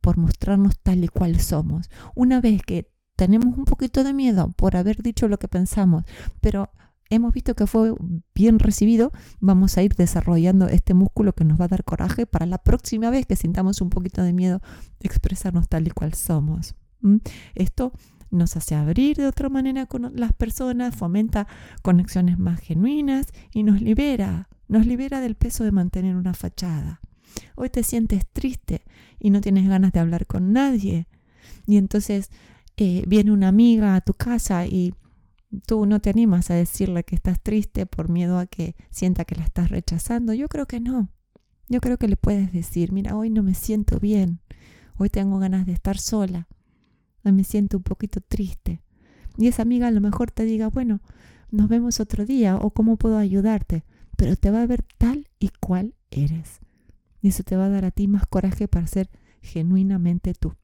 por 0.00 0.18
mostrarnos 0.18 0.78
tal 0.78 1.02
y 1.02 1.08
cual 1.08 1.40
somos. 1.40 1.90
Una 2.14 2.40
vez 2.40 2.62
que 2.62 2.92
tenemos 3.16 3.56
un 3.56 3.64
poquito 3.64 4.04
de 4.04 4.12
miedo 4.12 4.52
por 4.56 4.76
haber 4.76 5.02
dicho 5.02 5.26
lo 5.26 5.38
que 5.38 5.48
pensamos, 5.48 6.04
pero 6.40 6.70
hemos 7.08 7.32
visto 7.32 7.54
que 7.54 7.66
fue 7.66 7.94
bien 8.34 8.58
recibido, 8.58 9.12
vamos 9.40 9.78
a 9.78 9.82
ir 9.82 9.94
desarrollando 9.94 10.68
este 10.68 10.94
músculo 10.94 11.32
que 11.32 11.44
nos 11.44 11.60
va 11.60 11.64
a 11.64 11.68
dar 11.68 11.84
coraje 11.84 12.26
para 12.26 12.46
la 12.46 12.58
próxima 12.58 13.10
vez 13.10 13.26
que 13.26 13.36
sintamos 13.36 13.80
un 13.80 13.90
poquito 13.90 14.22
de 14.22 14.32
miedo 14.32 14.60
expresarnos 15.00 15.68
tal 15.68 15.86
y 15.86 15.90
cual 15.90 16.14
somos. 16.14 16.74
Esto 17.54 17.92
nos 18.30 18.56
hace 18.56 18.74
abrir 18.74 19.16
de 19.16 19.26
otra 19.26 19.48
manera 19.48 19.86
con 19.86 20.12
las 20.14 20.32
personas, 20.32 20.94
fomenta 20.94 21.46
conexiones 21.82 22.38
más 22.38 22.60
genuinas 22.60 23.26
y 23.52 23.62
nos 23.62 23.80
libera, 23.80 24.48
nos 24.68 24.86
libera 24.86 25.20
del 25.20 25.34
peso 25.34 25.64
de 25.64 25.72
mantener 25.72 26.16
una 26.16 26.34
fachada. 26.34 27.00
Hoy 27.54 27.70
te 27.70 27.82
sientes 27.82 28.26
triste 28.32 28.82
y 29.18 29.30
no 29.30 29.40
tienes 29.40 29.68
ganas 29.68 29.92
de 29.92 30.00
hablar 30.00 30.26
con 30.26 30.52
nadie. 30.52 31.06
Y 31.66 31.76
entonces 31.76 32.30
eh, 32.76 33.04
viene 33.06 33.32
una 33.32 33.48
amiga 33.48 33.94
a 33.94 34.00
tu 34.00 34.14
casa 34.14 34.66
y 34.66 34.94
tú 35.66 35.86
no 35.86 36.00
te 36.00 36.10
animas 36.10 36.50
a 36.50 36.54
decirle 36.54 37.04
que 37.04 37.14
estás 37.14 37.40
triste 37.40 37.86
por 37.86 38.08
miedo 38.08 38.38
a 38.38 38.46
que 38.46 38.74
sienta 38.90 39.24
que 39.24 39.36
la 39.36 39.44
estás 39.44 39.70
rechazando. 39.70 40.34
Yo 40.34 40.48
creo 40.48 40.66
que 40.66 40.80
no. 40.80 41.10
Yo 41.68 41.80
creo 41.80 41.98
que 41.98 42.08
le 42.08 42.16
puedes 42.16 42.52
decir, 42.52 42.92
mira, 42.92 43.16
hoy 43.16 43.28
no 43.30 43.42
me 43.42 43.54
siento 43.54 43.98
bien, 43.98 44.40
hoy 44.98 45.10
tengo 45.10 45.40
ganas 45.40 45.66
de 45.66 45.72
estar 45.72 45.98
sola, 45.98 46.46
me 47.32 47.44
siento 47.44 47.76
un 47.76 47.82
poquito 47.82 48.20
triste. 48.20 48.82
Y 49.36 49.48
esa 49.48 49.62
amiga 49.62 49.88
a 49.88 49.90
lo 49.90 50.00
mejor 50.00 50.30
te 50.30 50.44
diga, 50.44 50.68
bueno, 50.68 51.00
nos 51.50 51.68
vemos 51.68 52.00
otro 52.00 52.24
día 52.24 52.56
o 52.56 52.70
cómo 52.70 52.96
puedo 52.96 53.18
ayudarte, 53.18 53.84
pero 54.16 54.36
te 54.36 54.50
va 54.50 54.62
a 54.62 54.66
ver 54.66 54.84
tal 54.98 55.28
y 55.38 55.50
cual 55.60 55.94
eres. 56.10 56.60
Y 57.20 57.28
eso 57.28 57.42
te 57.42 57.56
va 57.56 57.66
a 57.66 57.70
dar 57.70 57.84
a 57.84 57.90
ti 57.90 58.08
más 58.08 58.26
coraje 58.26 58.68
para 58.68 58.86
ser 58.86 59.10
genuinamente 59.42 60.34
tú. 60.34 60.54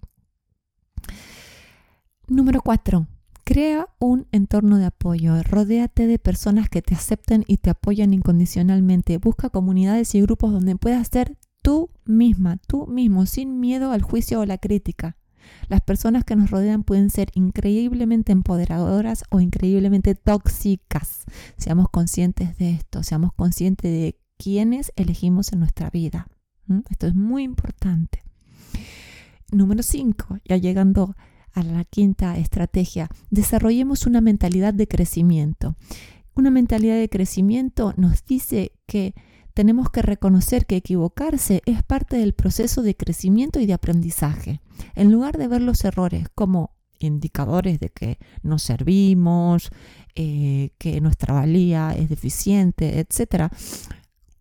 Número 2.29 2.61
4. 2.63 3.07
Crea 3.45 3.89
un 3.99 4.27
entorno 4.33 4.79
de 4.79 4.87
apoyo. 4.87 5.43
Rodéate 5.43 6.07
de 6.07 6.19
personas 6.19 6.69
que 6.69 6.83
te 6.83 6.95
acepten 6.95 7.45
y 7.47 7.59
te 7.59 7.71
apoyan 7.71 8.15
incondicionalmente. 8.15 9.19
Busca 9.19 9.51
comunidades 9.51 10.15
y 10.15 10.23
grupos 10.23 10.53
donde 10.53 10.77
puedas 10.77 11.09
ser 11.09 11.37
tú 11.63 11.91
misma, 12.05 12.59
tú 12.67 12.87
mismo, 12.87 13.27
sin 13.27 13.61
miedo 13.61 13.93
al 13.93 14.03
juicio 14.03 14.41
o 14.41 14.47
la 14.47 14.59
crítica. 14.59 15.17
Las 15.69 15.81
personas 15.81 16.25
que 16.25 16.37
nos 16.37 16.51
rodean 16.51 16.83
pueden 16.83 17.11
ser 17.11 17.31
increíblemente 17.35 18.33
empoderadoras 18.33 19.25
o 19.31 19.41
increíblemente 19.41 20.15
tóxicas. 20.15 21.25
Seamos 21.57 21.89
conscientes 21.91 22.57
de 22.59 22.71
esto, 22.71 23.03
seamos 23.03 23.33
conscientes 23.33 23.91
de 23.91 24.19
quiénes 24.39 24.93
elegimos 24.97 25.53
en 25.53 25.61
nuestra 25.61 25.91
vida. 25.91 26.27
Esto 26.91 27.07
es 27.07 27.15
muy 27.15 27.43
importante. 27.43 28.23
Número 29.51 29.83
5, 29.83 30.39
ya 30.45 30.57
llegando 30.57 31.15
a 31.53 31.63
la 31.63 31.85
quinta 31.85 32.39
estrategia, 32.39 33.09
desarrollemos 33.31 34.07
una 34.07 34.21
mentalidad 34.21 34.73
de 34.73 34.89
crecimiento. 34.89 35.77
Una 36.35 36.51
mentalidad 36.51 36.97
de 36.97 37.11
crecimiento 37.11 37.93
nos 37.97 38.25
dice 38.25 38.73
que 38.87 39.15
tenemos 39.55 39.91
que 39.91 40.01
reconocer 40.01 40.65
que 40.65 40.77
equivocarse 40.77 41.61
es 41.67 41.83
parte 41.83 42.17
del 42.17 42.33
proceso 42.33 42.81
de 42.83 42.97
crecimiento 42.97 43.61
y 43.61 43.67
de 43.67 43.75
aprendizaje. 43.75 44.61
En 44.95 45.13
lugar 45.13 45.39
de 45.39 45.49
ver 45.49 45.63
los 45.63 45.85
errores 45.85 46.29
como 46.35 46.77
indicadores 46.99 47.81
de 47.81 47.91
que 47.91 48.19
no 48.43 48.59
servimos, 48.59 49.71
eh, 50.15 50.71
que 50.79 51.01
nuestra 51.01 51.35
valía 51.35 51.95
es 51.97 52.09
deficiente, 52.09 53.01
etc., 53.01 53.53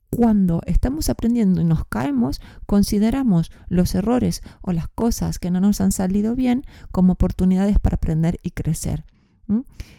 cuando 0.10 0.62
estamos 0.66 1.10
aprendiendo 1.10 1.62
y 1.62 1.64
nos 1.64 1.86
caemos, 1.86 2.42
consideramos 2.66 3.50
los 3.70 3.96
errores 3.96 4.42
o 4.62 4.74
las 4.74 4.90
cosas 4.90 5.40
que 5.40 5.52
no 5.52 5.62
nos 5.62 5.80
han 5.80 5.94
salido 5.94 6.36
bien 6.36 6.66
como 6.92 7.14
oportunidades 7.14 7.80
para 7.80 7.96
aprender 7.96 8.38
y 8.44 8.52
crecer. 8.52 9.06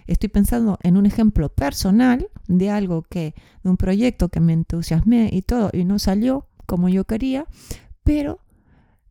Estoy 0.07 0.29
pensando 0.29 0.79
en 0.83 0.97
un 0.97 1.07
ejemplo 1.07 1.49
personal 1.49 2.29
de 2.47 2.71
algo 2.71 3.03
que, 3.03 3.35
de 3.63 3.71
un 3.71 3.77
proyecto 3.77 4.29
que 4.29 4.41
me 4.41 4.53
entusiasmé 4.53 5.31
y 5.33 5.43
todo, 5.43 5.71
y 5.73 5.85
no 5.85 5.99
salió 5.99 6.47
como 6.67 6.89
yo 6.89 7.05
quería, 7.05 7.47
pero 8.05 8.41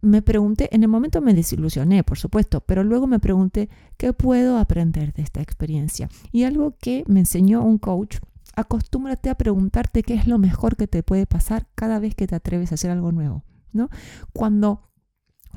me 0.01 0.21
pregunté, 0.21 0.69
en 0.75 0.83
el 0.83 0.89
momento 0.89 1.21
me 1.21 1.33
desilusioné, 1.33 2.03
por 2.03 2.17
supuesto, 2.17 2.61
pero 2.61 2.83
luego 2.83 3.07
me 3.07 3.19
pregunté 3.19 3.69
qué 3.97 4.13
puedo 4.13 4.57
aprender 4.57 5.13
de 5.13 5.21
esta 5.21 5.41
experiencia. 5.41 6.09
Y 6.31 6.43
algo 6.43 6.75
que 6.77 7.03
me 7.07 7.19
enseñó 7.19 7.63
un 7.63 7.77
coach 7.77 8.17
acostúmbrate 8.55 9.29
a 9.29 9.35
preguntarte 9.35 10.03
qué 10.03 10.13
es 10.15 10.27
lo 10.27 10.37
mejor 10.37 10.75
que 10.75 10.87
te 10.87 11.03
puede 11.03 11.25
pasar 11.25 11.67
cada 11.75 11.99
vez 11.99 12.15
que 12.15 12.27
te 12.27 12.35
atreves 12.35 12.71
a 12.71 12.75
hacer 12.75 12.91
algo 12.91 13.11
nuevo, 13.11 13.43
¿no? 13.71 13.89
Cuando 14.33 14.89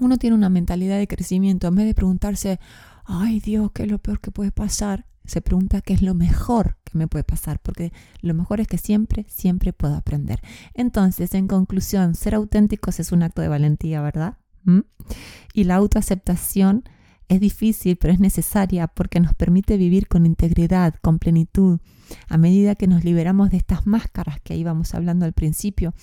uno 0.00 0.16
tiene 0.16 0.37
una 0.37 0.48
mentalidad 0.48 0.98
de 0.98 1.09
crecimiento, 1.09 1.66
en 1.66 1.74
vez 1.76 1.87
de 1.87 1.94
preguntarse, 1.94 2.61
ay 3.04 3.40
Dios, 3.40 3.70
¿qué 3.72 3.85
es 3.85 3.90
lo 3.90 3.98
peor 3.98 4.20
que 4.20 4.30
puede 4.30 4.52
pasar? 4.52 5.07
Se 5.25 5.41
pregunta 5.41 5.81
qué 5.81 5.95
es 5.95 6.03
lo 6.03 6.15
mejor 6.15 6.77
que 6.85 6.99
me 6.99 7.09
puede 7.09 7.25
pasar, 7.25 7.59
porque 7.61 7.93
lo 8.21 8.35
mejor 8.35 8.61
es 8.61 8.69
que 8.69 8.79
siempre, 8.79 9.25
siempre 9.29 9.73
puedo 9.73 9.95
aprender. 9.95 10.41
Entonces, 10.75 11.35
en 11.35 11.49
conclusión, 11.49 12.15
ser 12.15 12.35
auténticos 12.35 13.01
es 13.01 13.13
un 13.13 13.23
acto 13.23 13.41
de 13.41 13.49
valentía, 13.49 14.03
¿verdad? 14.03 14.37
¿Mm? 14.65 14.81
Y 15.55 15.65
la 15.65 15.77
autoaceptación 15.77 16.85
es 17.29 17.41
difícil, 17.41 17.97
pero 17.97 18.13
es 18.13 18.21
necesaria 18.21 18.87
porque 18.87 19.21
nos 19.21 19.35
permite 19.35 19.77
vivir 19.77 20.09
con 20.09 20.27
integridad, 20.27 20.95
con 21.01 21.19
plenitud. 21.19 21.81
A 22.29 22.37
medida 22.37 22.75
que 22.75 22.87
nos 22.87 23.03
liberamos 23.03 23.51
de 23.51 23.57
estas 23.57 23.87
máscaras 23.87 24.41
que 24.41 24.57
íbamos 24.57 24.95
hablando 24.95 25.25
al 25.25 25.33
principio, 25.33 25.95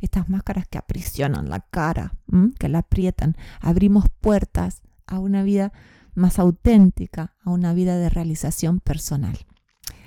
estas 0.00 0.28
máscaras 0.28 0.66
que 0.66 0.78
aprisionan 0.78 1.50
la 1.50 1.60
cara, 1.60 2.14
que 2.58 2.68
la 2.68 2.78
aprietan, 2.78 3.36
abrimos 3.60 4.06
puertas 4.20 4.82
a 5.06 5.18
una 5.18 5.42
vida 5.42 5.72
más 6.14 6.38
auténtica, 6.38 7.34
a 7.44 7.50
una 7.50 7.74
vida 7.74 7.96
de 7.96 8.08
realización 8.08 8.80
personal. 8.80 9.38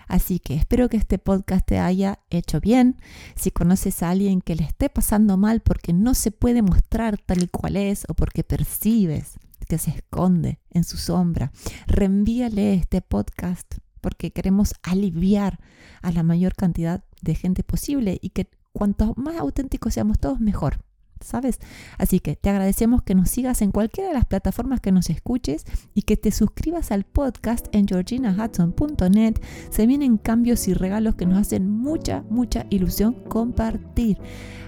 Así 0.08 0.40
que 0.40 0.56
espero 0.56 0.90
que 0.90 0.98
este 0.98 1.18
podcast 1.18 1.66
te 1.66 1.80
haya 1.80 2.20
hecho 2.30 2.60
bien. 2.60 2.98
Si 3.36 3.52
conoces 3.52 4.04
a 4.04 4.10
alguien 4.10 4.42
que 4.42 4.56
le 4.56 4.64
esté 4.64 4.90
pasando 4.90 5.38
mal 5.38 5.62
porque 5.62 5.94
no 5.94 6.14
se 6.14 6.32
puede 6.32 6.62
mostrar 6.62 7.18
tal 7.18 7.44
y 7.44 7.48
cual 7.48 7.78
es 7.78 8.06
o 8.08 8.14
porque 8.14 8.44
percibes 8.44 9.40
que 9.68 9.78
se 9.78 9.92
esconde 9.92 10.60
en 10.70 10.84
su 10.84 10.98
sombra, 10.98 11.52
reenvíale 11.88 12.74
este 12.74 13.02
podcast 13.02 13.76
porque 14.02 14.32
queremos 14.32 14.74
aliviar 14.84 15.60
a 16.02 16.12
la 16.12 16.24
mayor 16.24 16.56
cantidad 16.56 17.04
de 17.22 17.36
gente 17.36 17.64
posible 17.64 18.20
y 18.22 18.32
que 18.32 18.50
cuanto 18.74 19.14
más 19.16 19.38
auténticos 19.38 19.94
seamos 19.94 20.20
todos, 20.20 20.42
mejor. 20.42 20.84
¿Sabes? 21.26 21.60
Así 21.98 22.20
que 22.20 22.36
te 22.36 22.50
agradecemos 22.50 23.02
que 23.02 23.16
nos 23.16 23.30
sigas 23.30 23.62
en 23.62 23.72
cualquiera 23.72 24.10
de 24.10 24.14
las 24.16 24.26
plataformas 24.26 24.80
que 24.80 24.92
nos 24.92 25.10
escuches 25.10 25.66
y 25.94 26.04
que 26.04 26.18
te 26.18 26.32
suscribas 26.32 26.92
al 26.92 27.04
podcast 27.04 27.68
en 27.72 27.88
georginahudson.net. 27.88 29.36
Se 29.70 29.88
vienen 29.88 30.18
cambios 30.18 30.68
y 30.68 30.74
regalos 30.74 31.16
que 31.16 31.26
nos 31.26 31.40
hacen 31.40 31.70
mucha, 31.70 32.24
mucha 32.30 32.66
ilusión 32.70 33.14
compartir. 33.28 34.18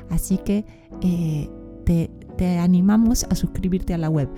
Así 0.09 0.37
que 0.37 0.65
eh, 1.01 1.49
te 1.85 2.09
te 2.37 2.57
animamos 2.57 3.25
a 3.29 3.35
suscribirte 3.35 3.93
a 3.93 3.97
la 3.97 4.09
web. 4.09 4.29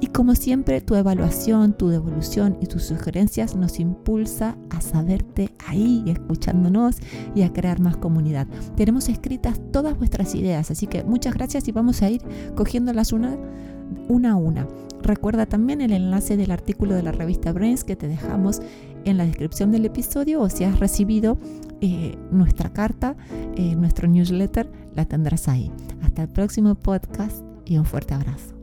Y 0.00 0.08
como 0.08 0.34
siempre, 0.34 0.80
tu 0.80 0.94
evaluación, 0.94 1.72
tu 1.72 1.88
devolución 1.88 2.56
y 2.60 2.66
tus 2.66 2.84
sugerencias 2.84 3.56
nos 3.56 3.80
impulsa 3.80 4.56
a 4.70 4.80
saberte 4.80 5.50
ahí, 5.66 6.04
escuchándonos 6.06 6.96
y 7.34 7.42
a 7.42 7.52
crear 7.52 7.80
más 7.80 7.96
comunidad. 7.96 8.46
Tenemos 8.76 9.08
escritas 9.08 9.60
todas 9.72 9.96
vuestras 9.98 10.34
ideas, 10.34 10.70
así 10.70 10.86
que 10.86 11.04
muchas 11.04 11.34
gracias 11.34 11.68
y 11.68 11.72
vamos 11.72 12.02
a 12.02 12.10
ir 12.10 12.22
cogiéndolas 12.54 13.12
una, 13.12 13.36
una 14.08 14.32
a 14.32 14.36
una. 14.36 14.66
Recuerda 15.02 15.46
también 15.46 15.80
el 15.80 15.92
enlace 15.92 16.36
del 16.36 16.50
artículo 16.50 16.94
de 16.94 17.02
la 17.02 17.12
revista 17.12 17.52
Brains 17.52 17.84
que 17.84 17.96
te 17.96 18.08
dejamos 18.08 18.60
en 19.04 19.18
la 19.18 19.24
descripción 19.24 19.70
del 19.70 19.84
episodio 19.84 20.40
o 20.40 20.50
si 20.50 20.64
has 20.64 20.80
recibido 20.80 21.38
eh, 21.80 22.16
nuestra 22.32 22.72
carta, 22.72 23.16
eh, 23.54 23.76
nuestro 23.76 24.08
newsletter, 24.08 24.68
la 24.94 25.04
tendrás 25.04 25.48
ahí. 25.48 25.70
Hasta 26.02 26.22
el 26.22 26.28
próximo 26.28 26.74
podcast 26.74 27.45
y 27.66 27.78
un 27.78 27.84
fuerte 27.84 28.14
abrazo. 28.14 28.55